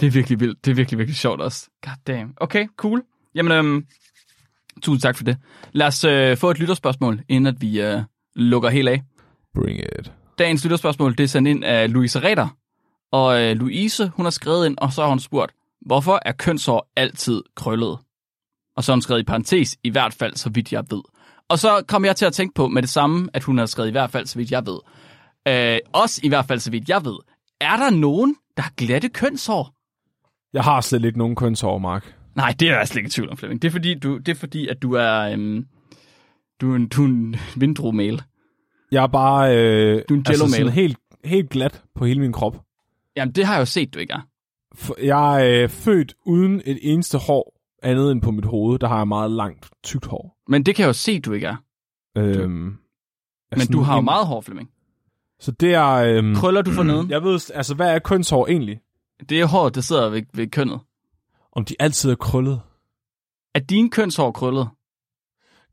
[0.00, 0.64] Det er virkelig vildt.
[0.64, 1.70] Det er virkelig, virkelig sjovt også.
[1.82, 2.34] God damn.
[2.36, 3.02] Okay, cool.
[3.34, 3.86] Jamen, øhm,
[4.82, 5.36] tusind tak for det.
[5.72, 8.02] Lad os øh, få et lytterspørgsmål, inden at vi øh,
[8.36, 9.02] lukker helt af.
[9.54, 10.12] Bring it.
[10.38, 12.48] Dagens lytterspørgsmål, det er sendt ind af Louise Retter.
[13.12, 15.52] Og øh, Louise, hun har skrevet ind, og så har hun spurgt,
[15.86, 17.98] hvorfor er kønshår altid krøllet?
[18.76, 21.02] Og så har hun skrevet i parentes, i hvert fald, så vidt jeg ved.
[21.48, 23.88] Og så kom jeg til at tænke på med det samme, at hun har skrevet
[23.88, 24.78] i hvert fald, så vidt jeg ved.
[25.48, 27.16] Øh, også i hvert fald, så vidt jeg ved.
[27.60, 29.74] Er der nogen, der har glatte kønshår?
[30.52, 32.14] Jeg har slet ikke nogen kønshår, Mark.
[32.36, 33.62] Nej, det er jeg slet ikke i tvivl om, Flemming.
[33.62, 35.66] Det er fordi, du, det er fordi at du er, øhm,
[36.60, 38.22] du er en, du er en vindruemail.
[38.92, 42.32] Jeg er bare øh, Du er en altså sådan helt, helt glat på hele min
[42.32, 42.56] krop.
[43.16, 44.28] Jamen, det har jeg jo set, du ikke er.
[45.02, 48.78] Jeg er øh, født uden et eneste hår, andet end på mit hoved.
[48.78, 50.36] Der har jeg meget langt, tykt hår.
[50.48, 51.56] Men det kan jeg jo se, du ikke er.
[52.16, 52.76] Øhm,
[53.56, 54.70] Men du har jo meget hår, Flemming.
[55.40, 55.90] Så det er...
[55.94, 57.10] Øhm, Krøller du for neden?
[57.10, 58.80] jeg ved, altså, hvad er kønshår egentlig?
[59.28, 60.80] Det er håret, der sidder ved, ved kønnet.
[61.56, 62.60] Om de altid er krøllet?
[63.54, 64.68] Er dine kønshår krøllet?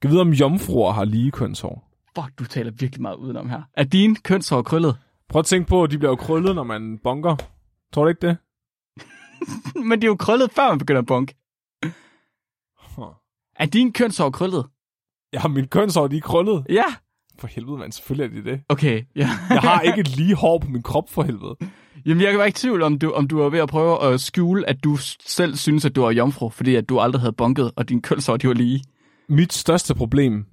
[0.03, 1.87] Jeg ved, om jomfruer har lige kønshår.
[2.15, 3.61] Fuck, du taler virkelig meget udenom her.
[3.73, 4.97] Er dine kønshår krøllet?
[5.29, 7.35] Prøv at tænke på, at de bliver jo krøllet, når man bonker.
[7.93, 8.37] Tror du ikke det?
[9.89, 11.35] Men de er jo krøllet, før man begynder at bunke.
[12.95, 13.05] Huh.
[13.55, 14.65] Er dine kønshår krøllet?
[15.33, 16.65] Ja, min kønshår, de er krøllet.
[16.69, 16.85] Ja.
[17.39, 17.91] For helvede, man.
[17.91, 18.63] Selvfølgelig er de det.
[18.69, 19.29] Okay, ja.
[19.49, 21.55] Jeg har ikke et lige hår på min krop, for helvede.
[22.05, 24.21] Jamen, jeg var ikke i tvivl om, du, om du var ved at prøve at
[24.21, 27.71] skjule, at du selv synes, at du var jomfru, fordi at du aldrig havde bunket,
[27.75, 28.83] og dine kønshår, de var lige.
[29.29, 30.45] Mit største problem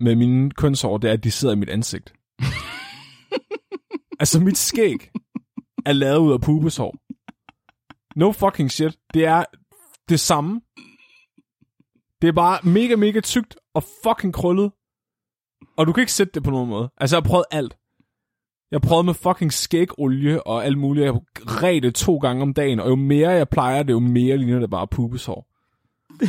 [0.00, 2.12] med mine kønshår, det er, at de sidder i mit ansigt.
[4.20, 5.10] altså, mit skæg
[5.86, 6.96] er lavet ud af pubeshår.
[8.16, 8.96] No fucking shit.
[9.14, 9.44] Det er
[10.08, 10.60] det samme.
[12.22, 14.72] Det er bare mega, mega tykt og fucking krøllet.
[15.76, 16.90] Og du kan ikke sætte det på nogen måde.
[16.96, 17.76] Altså, jeg har prøvet alt.
[18.74, 21.04] Jeg prøvet med fucking skægolie og alt muligt.
[21.04, 21.14] Jeg
[21.62, 24.58] ret det to gange om dagen, og jo mere jeg plejer det, jo mere ligner
[24.58, 25.46] det bare pubeshår.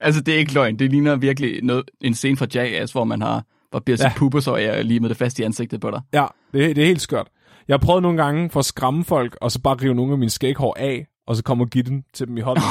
[0.00, 0.78] Altså, det er ikke løgn.
[0.78, 4.12] Det ligner virkelig noget, en scene fra Jackass, hvor man har barberet sit Ja.
[4.16, 6.00] pubers, og jeg lige med det fast i ansigtet på dig.
[6.12, 7.28] Ja, det, det er helt skørt.
[7.68, 10.18] Jeg har prøvet nogle gange for at skræmme folk, og så bare rive nogle af
[10.18, 12.62] mine skæghår af, og så kommer dem til dem i hånden.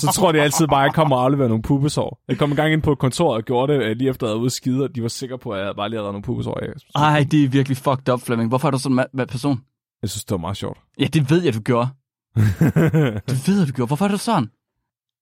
[0.00, 2.22] så tror de altid bare, at jeg kommer og afleverer nogle pubesår.
[2.28, 4.28] Jeg kom en gang ind på et kontor og gjorde det, øh, lige efter at
[4.28, 6.22] jeg havde ude skide, og de var sikre på, at jeg bare lige havde nogle
[6.22, 6.68] pubesår af.
[6.94, 8.48] Ej, det er virkelig fucked up, Flemming.
[8.48, 9.60] Hvorfor er du sådan en person?
[10.02, 10.78] Jeg synes, det var meget sjovt.
[11.00, 11.88] Ja, det ved jeg, du gjorde.
[13.28, 13.86] Det ved jeg, du gjorde.
[13.86, 14.50] Hvorfor er du sådan?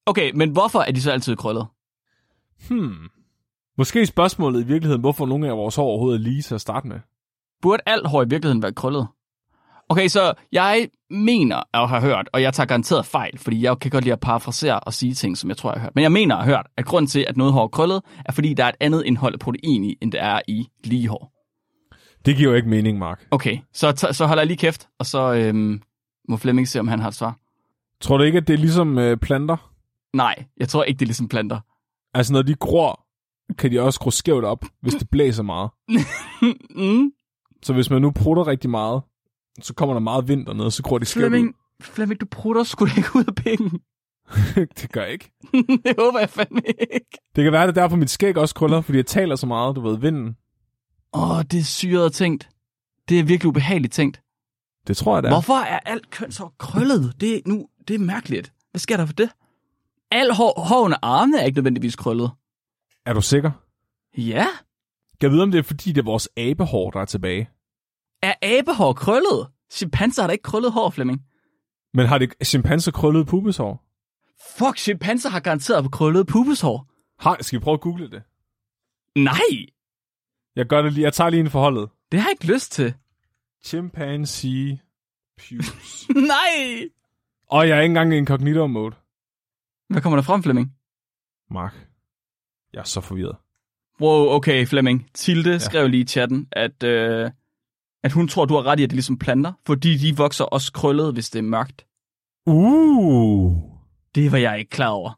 [0.07, 1.67] Okay, men hvorfor er de så altid krøllet?
[2.69, 2.95] hmm.
[3.79, 6.89] Måske spørgsmålet i virkeligheden, hvorfor nogle af vores hår overhovedet er lige til at starte
[6.89, 7.01] med.
[7.63, 9.07] Burde alt hår i virkeligheden være krøllet?
[9.89, 13.91] Okay, så jeg mener at have hørt, og jeg tager garanteret fejl, fordi jeg kan
[13.91, 15.95] godt lide at parafrasere og sige ting, som jeg tror, jeg har hørt.
[15.95, 18.33] Men jeg mener at have hørt, at grunden til, at noget hår er krøllet, er
[18.33, 21.33] fordi, der er et andet indhold af protein i, end der er i lige hår.
[22.27, 23.27] Det giver jo ikke mening, Mark.
[23.31, 25.83] Okay, så, så holder jeg lige kæft, og så øhm,
[26.29, 27.39] må Flemming se, om han har et svar.
[28.01, 29.73] Tror du ikke, at det er ligesom øh, planter?
[30.17, 31.61] Nej, jeg tror ikke, det er ligesom planter.
[32.15, 33.07] Altså, når de gror,
[33.59, 35.71] kan de også gro skævt op, hvis det blæser meget.
[36.77, 37.13] mm.
[37.63, 39.03] Så hvis man nu prutter rigtig meget,
[39.63, 41.23] så kommer der meget vind dernede, så gror de skævt.
[41.23, 43.71] Flemming, Flemming, du prutter sgu da ikke ud af penge.
[44.81, 45.33] det gør jeg ikke.
[45.85, 47.19] det håber jeg fandme ikke.
[47.37, 49.47] Det kan være, at det er derfor mit skæg også krøller, fordi jeg taler så
[49.47, 50.37] meget, du ved, vinden.
[51.15, 52.49] Åh, det er syret tænkt.
[53.09, 54.21] Det er virkelig ubehageligt tænkt.
[54.87, 55.29] Det tror jeg, er.
[55.29, 57.15] Hvorfor er alt kønshår krøllet?
[57.21, 58.53] Det er, nu, det er mærkeligt.
[58.71, 59.31] Hvad sker der for det?
[60.11, 62.31] Al hår, hårene og armene er ikke nødvendigvis krøllet.
[63.07, 63.51] Er du sikker?
[64.17, 64.47] Ja.
[65.21, 67.49] Kan jeg vide, om det er, fordi det er vores abehår, der er tilbage?
[68.23, 69.49] Er abehår krøllet?
[69.71, 71.23] Chimpanser har da ikke krøllet hår, Flemming.
[71.95, 73.83] Men har det chimpanser krøllet pubeshår?
[74.59, 76.87] Fuck, chimpanser har garanteret krøllet pubeshår.
[77.19, 78.23] Har, skal vi prøve at google det?
[79.17, 79.67] Nej,
[80.57, 81.05] Jeg gør det lige.
[81.05, 81.89] Jeg tager lige en forholdet.
[82.13, 82.95] det har jeg ikke lyst til.
[83.65, 84.79] Chimpanzee
[85.39, 86.09] pubes.
[86.33, 86.89] Nej!
[87.49, 88.95] Og jeg er ikke engang i incognito mode.
[89.89, 90.73] Hvad kommer der frem, Flemming?
[91.51, 91.89] Mark.
[92.73, 93.37] Jeg er så forvirret.
[94.01, 95.11] Wow, okay, Flemming.
[95.15, 95.59] Tilde ja.
[95.59, 97.31] skrev lige i chatten, at, øh,
[98.07, 100.45] at hun tror, du har ret i, at det er ligesom planter, fordi de vokser
[100.45, 101.87] også krøllet, hvis det er mørkt.
[102.47, 103.57] Uh.
[104.15, 105.11] Det var jeg ikke klar over.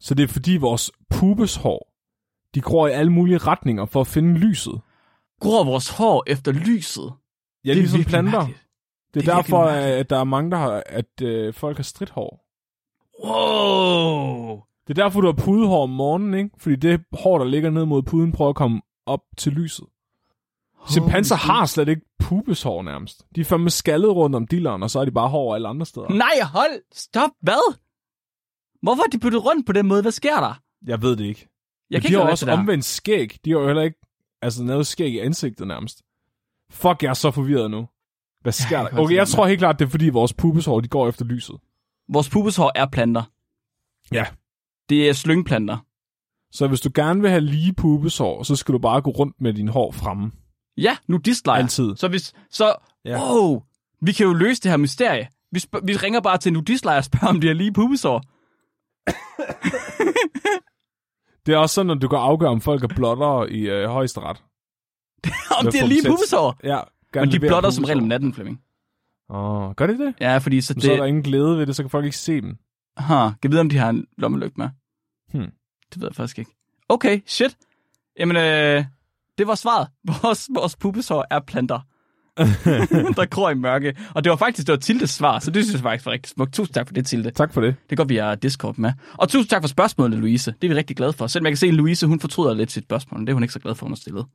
[0.00, 1.92] Så det er fordi vores pubeshår,
[2.54, 4.80] de gror i alle mulige retninger for at finde lyset.
[5.40, 7.12] Gror vores hår efter lyset?
[7.64, 8.30] Ja, det er ligesom planter.
[8.32, 8.58] mærkeligt.
[9.14, 11.82] Det er, Det er derfor, at der er mange, der har, at øh, folk har
[11.84, 12.44] stridthår.
[13.24, 14.60] Wow!
[14.86, 16.50] Det er derfor, du har pudehår om morgenen, ikke?
[16.58, 19.86] Fordi det hår, der ligger ned mod puden, prøver at komme op til lyset.
[20.90, 23.24] Chimpanser har slet ikke pubeshår nærmest.
[23.36, 25.86] De er fandme skaldet rundt om dilleren, og så er de bare hår alle andre
[25.86, 26.08] steder.
[26.08, 26.82] Nej, hold!
[26.94, 27.30] Stop!
[27.40, 27.74] Hvad?
[28.82, 30.02] Hvorfor har de byttet rundt på den måde?
[30.02, 30.60] Hvad sker der?
[30.86, 31.48] Jeg ved det ikke.
[31.90, 33.38] Jeg Men kan de ikke har også omvendt skæg.
[33.44, 33.98] De har jo heller ikke
[34.42, 36.02] altså noget skæg i ansigtet nærmest.
[36.70, 37.88] Fuck, jeg er så forvirret nu.
[38.40, 38.98] Hvad sker jeg der?
[38.98, 41.56] Okay, jeg tror helt klart, det er fordi vores pubeshår, de går efter lyset.
[42.08, 43.22] Vores pubeshår er planter.
[44.12, 44.26] Ja.
[44.88, 45.78] Det er slyngplanter.
[46.52, 49.54] Så hvis du gerne vil have lige pubeshår, så skal du bare gå rundt med
[49.54, 50.32] din hår fremme.
[50.76, 51.62] Ja, nu dislejer.
[51.62, 51.96] Altid.
[51.96, 52.32] Så hvis...
[52.50, 52.74] Så...
[53.04, 53.18] Ja.
[53.20, 53.60] Oh,
[54.00, 55.28] vi kan jo løse det her mysterie.
[55.52, 58.22] Vi, spørg, vi ringer bare til Nudislejer og spørger, om de har lige pubesår.
[61.46, 64.42] Det er også sådan, at du kan afgøre, om folk er blottere i øh, højesteret.
[65.58, 66.60] om de har lige pubesår.
[66.64, 66.80] Ja,
[67.14, 68.60] Men de blotter som regel om natten, Flemming.
[69.30, 70.14] Åh, oh, gør de det?
[70.20, 70.82] Ja, fordi så Det...
[70.82, 72.56] Så er der ingen glæde ved det, så kan folk ikke se dem.
[72.96, 74.68] Ha, kan vide, om de har en lommelygt med.
[75.32, 75.50] Hmm.
[75.94, 76.50] Det ved jeg faktisk ikke.
[76.88, 77.56] Okay, shit.
[78.18, 78.84] Jamen, øh,
[79.38, 79.88] det var svaret.
[80.22, 81.80] Vores, vores pubesår er planter.
[83.16, 83.96] der gror i mørke.
[84.14, 86.30] Og det var faktisk, det var Tildes svar, så det synes jeg faktisk var rigtig
[86.30, 86.54] smukt.
[86.54, 87.30] Tusind tak for det, Tilde.
[87.30, 87.74] Tak for det.
[87.90, 88.92] Det går vi har Discord med.
[89.14, 90.54] Og tusind tak for spørgsmålet, Louise.
[90.62, 91.26] Det er vi rigtig glade for.
[91.26, 93.20] Selvom jeg kan se, at Louise hun fortryder lidt sit spørgsmål.
[93.20, 94.26] Det er hun ikke så glad for, hun har stillet.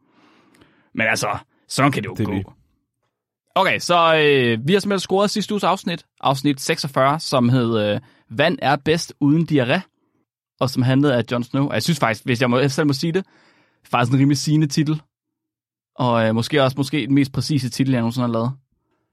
[0.96, 1.38] Men altså,
[1.68, 2.34] sådan kan det jo Det gå.
[2.34, 2.44] vi.
[3.56, 6.06] Okay, så øh, vi har simpelthen scoret sidste uges afsnit.
[6.22, 9.80] Afsnit 46, som hed øh, Vand er bedst uden diarré.
[10.60, 11.68] Og som handlede af Jon Snow.
[11.68, 13.26] Og jeg synes faktisk, hvis jeg må, selv må sige det,
[13.92, 15.02] faktisk en rimelig sigende titel.
[15.96, 18.52] Og øh, måske også måske den mest præcise titel, jeg nogensinde har lavet.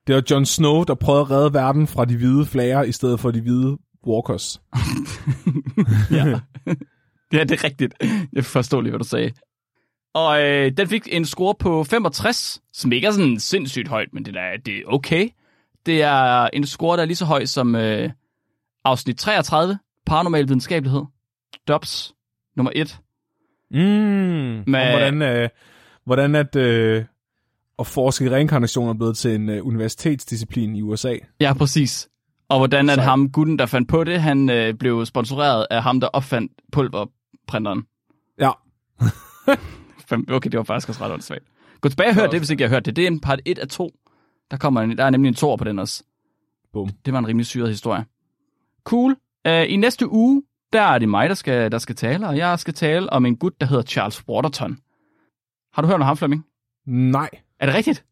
[0.07, 3.21] Det var Jon Snow, der prøvede at redde verden fra de hvide flager, i stedet
[3.21, 4.61] for de hvide walkers.
[6.11, 6.41] Ja.
[7.33, 7.95] ja, det er rigtigt.
[8.33, 9.33] Jeg forstår lige, hvad du sagde.
[10.15, 14.25] Og øh, den fik en score på 65, som ikke er sådan sindssygt højt, men
[14.25, 15.29] det er, det er okay.
[15.87, 18.11] Det er en score, der er lige så høj som øh,
[18.85, 21.03] afsnit 33, Paranormal Videnskabelighed,
[21.69, 22.15] Dobbs,
[22.57, 23.01] nummer 1.
[23.75, 23.81] Mm.
[23.81, 24.91] Men- Men...
[24.91, 25.49] hvordan, øh,
[26.05, 27.05] hvordan at, øh,
[27.79, 31.15] at forske i reinkarnation er blevet til en øh, universitetsdisciplin i USA.
[31.41, 32.09] Ja, præcis.
[32.49, 35.83] Og hvordan at Så- ham, gutten, der fandt på det, han øh, blev sponsoreret af
[35.83, 37.83] ham, der opfandt pulverprinteren.
[38.41, 38.51] Ja.
[40.31, 41.45] Okay, det var faktisk også ret åndssvagt.
[41.81, 42.97] Gå tilbage og hør Det hvis ikke jeg har hørt det.
[42.97, 43.91] Det er en part 1 af 2.
[44.51, 46.03] Der, kommer en, der er nemlig en tor på den også.
[46.73, 46.89] Bum.
[47.05, 48.05] Det var en rimelig syret historie.
[48.85, 49.17] Cool.
[49.49, 50.43] Uh, I næste uge,
[50.75, 53.37] der er det mig, der skal, der skal tale, og jeg skal tale om en
[53.37, 54.79] gut, der hedder Charles Waterton.
[55.75, 56.45] Har du hørt om ham, Flemming?
[56.87, 57.31] Nej.
[57.61, 58.05] Er det rigtigt?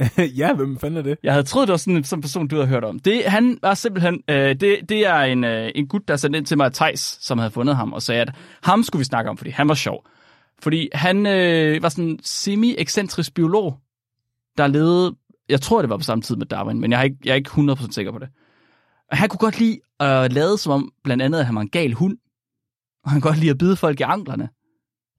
[0.40, 1.18] ja, hvem fanden er det?
[1.22, 2.98] Jeg havde troet, det var sådan en sådan person, du havde hørt om.
[2.98, 6.46] Det, han var simpelthen, øh, det, det er en, øh, en gut, der sendte ind
[6.46, 9.36] til mig Thijs, som havde fundet ham, og sagde, at ham skulle vi snakke om,
[9.36, 10.06] fordi han var sjov.
[10.62, 13.78] Fordi han øh, var sådan en semi-ekscentrisk biolog,
[14.58, 15.16] der levede,
[15.48, 17.36] jeg tror, det var på samme tid med Darwin, men jeg er ikke, jeg er
[17.36, 18.28] ikke 100% sikker på det.
[19.12, 21.68] Og han kunne godt lide at lade som om, blandt andet, at han var en
[21.68, 22.16] gal hund,
[23.04, 24.48] og han kunne godt lide at bide folk i anklerne.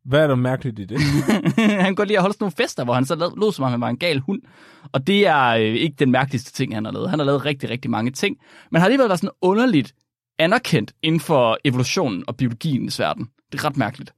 [0.05, 0.99] Hvad er der mærkeligt i det?
[1.57, 3.65] han kan godt lide at holde sådan nogle fester, hvor han så lod, lod som
[3.65, 4.41] om han var en gal hund.
[4.91, 7.09] Og det er øh, ikke den mærkeligste ting, han har lavet.
[7.09, 8.37] Han har lavet rigtig, rigtig mange ting.
[8.71, 9.93] Men har alligevel været sådan underligt
[10.39, 13.27] anerkendt inden for evolutionen og biologiens verden.
[13.51, 14.13] Det er ret mærkeligt.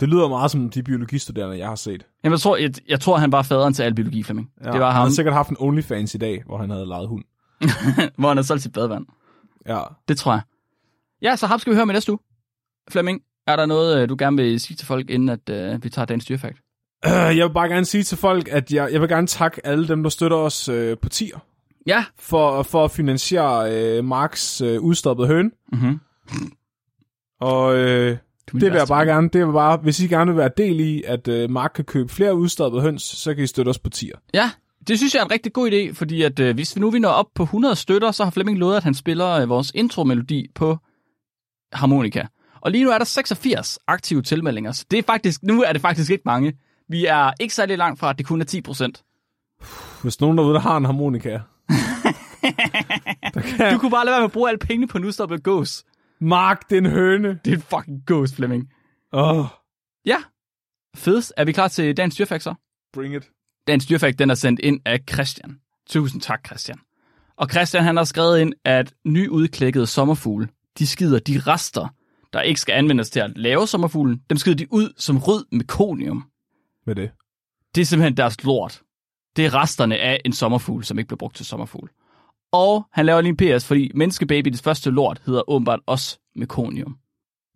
[0.00, 2.06] Det lyder meget som de biologistuderende, jeg har set.
[2.24, 4.50] Jamen, jeg, tror, jeg, jeg tror, han var faderen til al biologi, Flemming.
[4.64, 6.86] Ja, det var Han ham, har sikkert haft en OnlyFans i dag, hvor han havde
[6.86, 7.24] lejet hund.
[8.18, 9.06] hvor han havde solgt sit badevand.
[9.66, 9.82] Ja.
[10.08, 10.40] Det tror jeg.
[11.22, 12.18] Ja, så ham skal vi høre med næste uge.
[12.90, 15.90] Flemming, er der noget, øh, du gerne vil sige til folk, inden at øh, vi
[15.90, 16.56] tager dagens dyrefakt?
[17.06, 19.88] Øh, Jeg vil bare gerne sige til folk, at jeg, jeg vil gerne takke alle
[19.88, 21.38] dem, der støtter os øh, på tier,
[21.86, 22.04] Ja.
[22.18, 25.52] for, for at finansiere øh, Marks øh, udstoppede høn.
[25.72, 26.00] Mm-hmm.
[27.40, 28.16] Og øh,
[28.52, 31.02] det vil jeg bare gerne, det vil bare, hvis I gerne vil være del i,
[31.02, 34.16] at øh, Mark kan købe flere udstoppede høns, så kan I støtte os på tier.
[34.34, 34.50] Ja,
[34.88, 36.98] det synes jeg er en rigtig god idé, fordi at, øh, hvis vi nu vi
[36.98, 40.46] når op på 100 støtter, så har Flemming lovet, at han spiller øh, vores intro-melodi
[40.54, 40.78] på
[41.72, 42.26] harmonika.
[42.60, 45.82] Og lige nu er der 86 aktive tilmeldinger, så det er faktisk, nu er det
[45.82, 46.52] faktisk ikke mange.
[46.88, 49.04] Vi er ikke særlig langt fra, at det kun er 10 procent.
[50.02, 51.38] Hvis nogen derude, der har en harmonika.
[53.72, 55.84] Du kunne bare lade være med at bruge alle pengene på en udstoppet gås.
[56.20, 57.40] Mark, det er en høne.
[57.44, 58.68] Det er en fucking gås, Flemming.
[59.12, 59.46] Åh, oh,
[60.06, 60.16] Ja,
[60.96, 61.32] fedest.
[61.36, 62.54] Er vi klar til dagens dyrfakt så?
[62.92, 63.30] bring it.
[63.66, 65.60] Dagens dyrfakt, den er sendt ind af Christian.
[65.86, 66.78] Tusind tak, Christian.
[67.36, 70.48] Og Christian, han har skrevet ind, at nyudklækkede sommerfugle,
[70.78, 71.88] de skider de rester,
[72.32, 76.24] der ikke skal anvendes til at lave sommerfuglen, dem skider de ud som rød mekonium.
[76.86, 77.10] Med det.
[77.74, 78.82] Det er simpelthen deres lort.
[79.36, 81.90] Det er resterne af en sommerfugl, som ikke bliver brugt til sommerfugl.
[82.52, 86.96] Og han laver lige en PS, fordi menneskebaby, det første lort, hedder åbenbart også mekonium.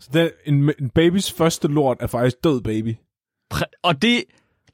[0.00, 2.94] Så det, en, en babys første lort er faktisk død baby.
[3.54, 4.24] Præ- Og det,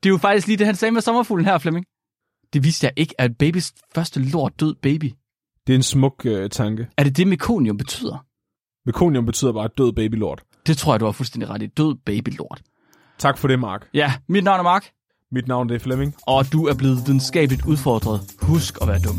[0.03, 1.87] det er jo faktisk lige det, han sagde med sommerfuglen her, Flemming.
[2.53, 5.13] Det vidste jeg ikke, at babys første lort død baby.
[5.67, 6.89] Det er en smuk øh, tanke.
[6.97, 8.25] Er det det, mekonium betyder?
[8.87, 10.43] Mekonium betyder bare død babylort.
[10.67, 11.67] Det tror jeg, du har fuldstændig ret i.
[11.67, 12.63] Død babylort.
[13.19, 13.89] Tak for det, Mark.
[13.95, 14.91] Ja, mit navn er Mark,
[15.33, 16.15] Mit navn det er Flemming.
[16.27, 18.21] og du er blevet videnskabeligt udfordret.
[18.43, 19.17] Husk at være dum.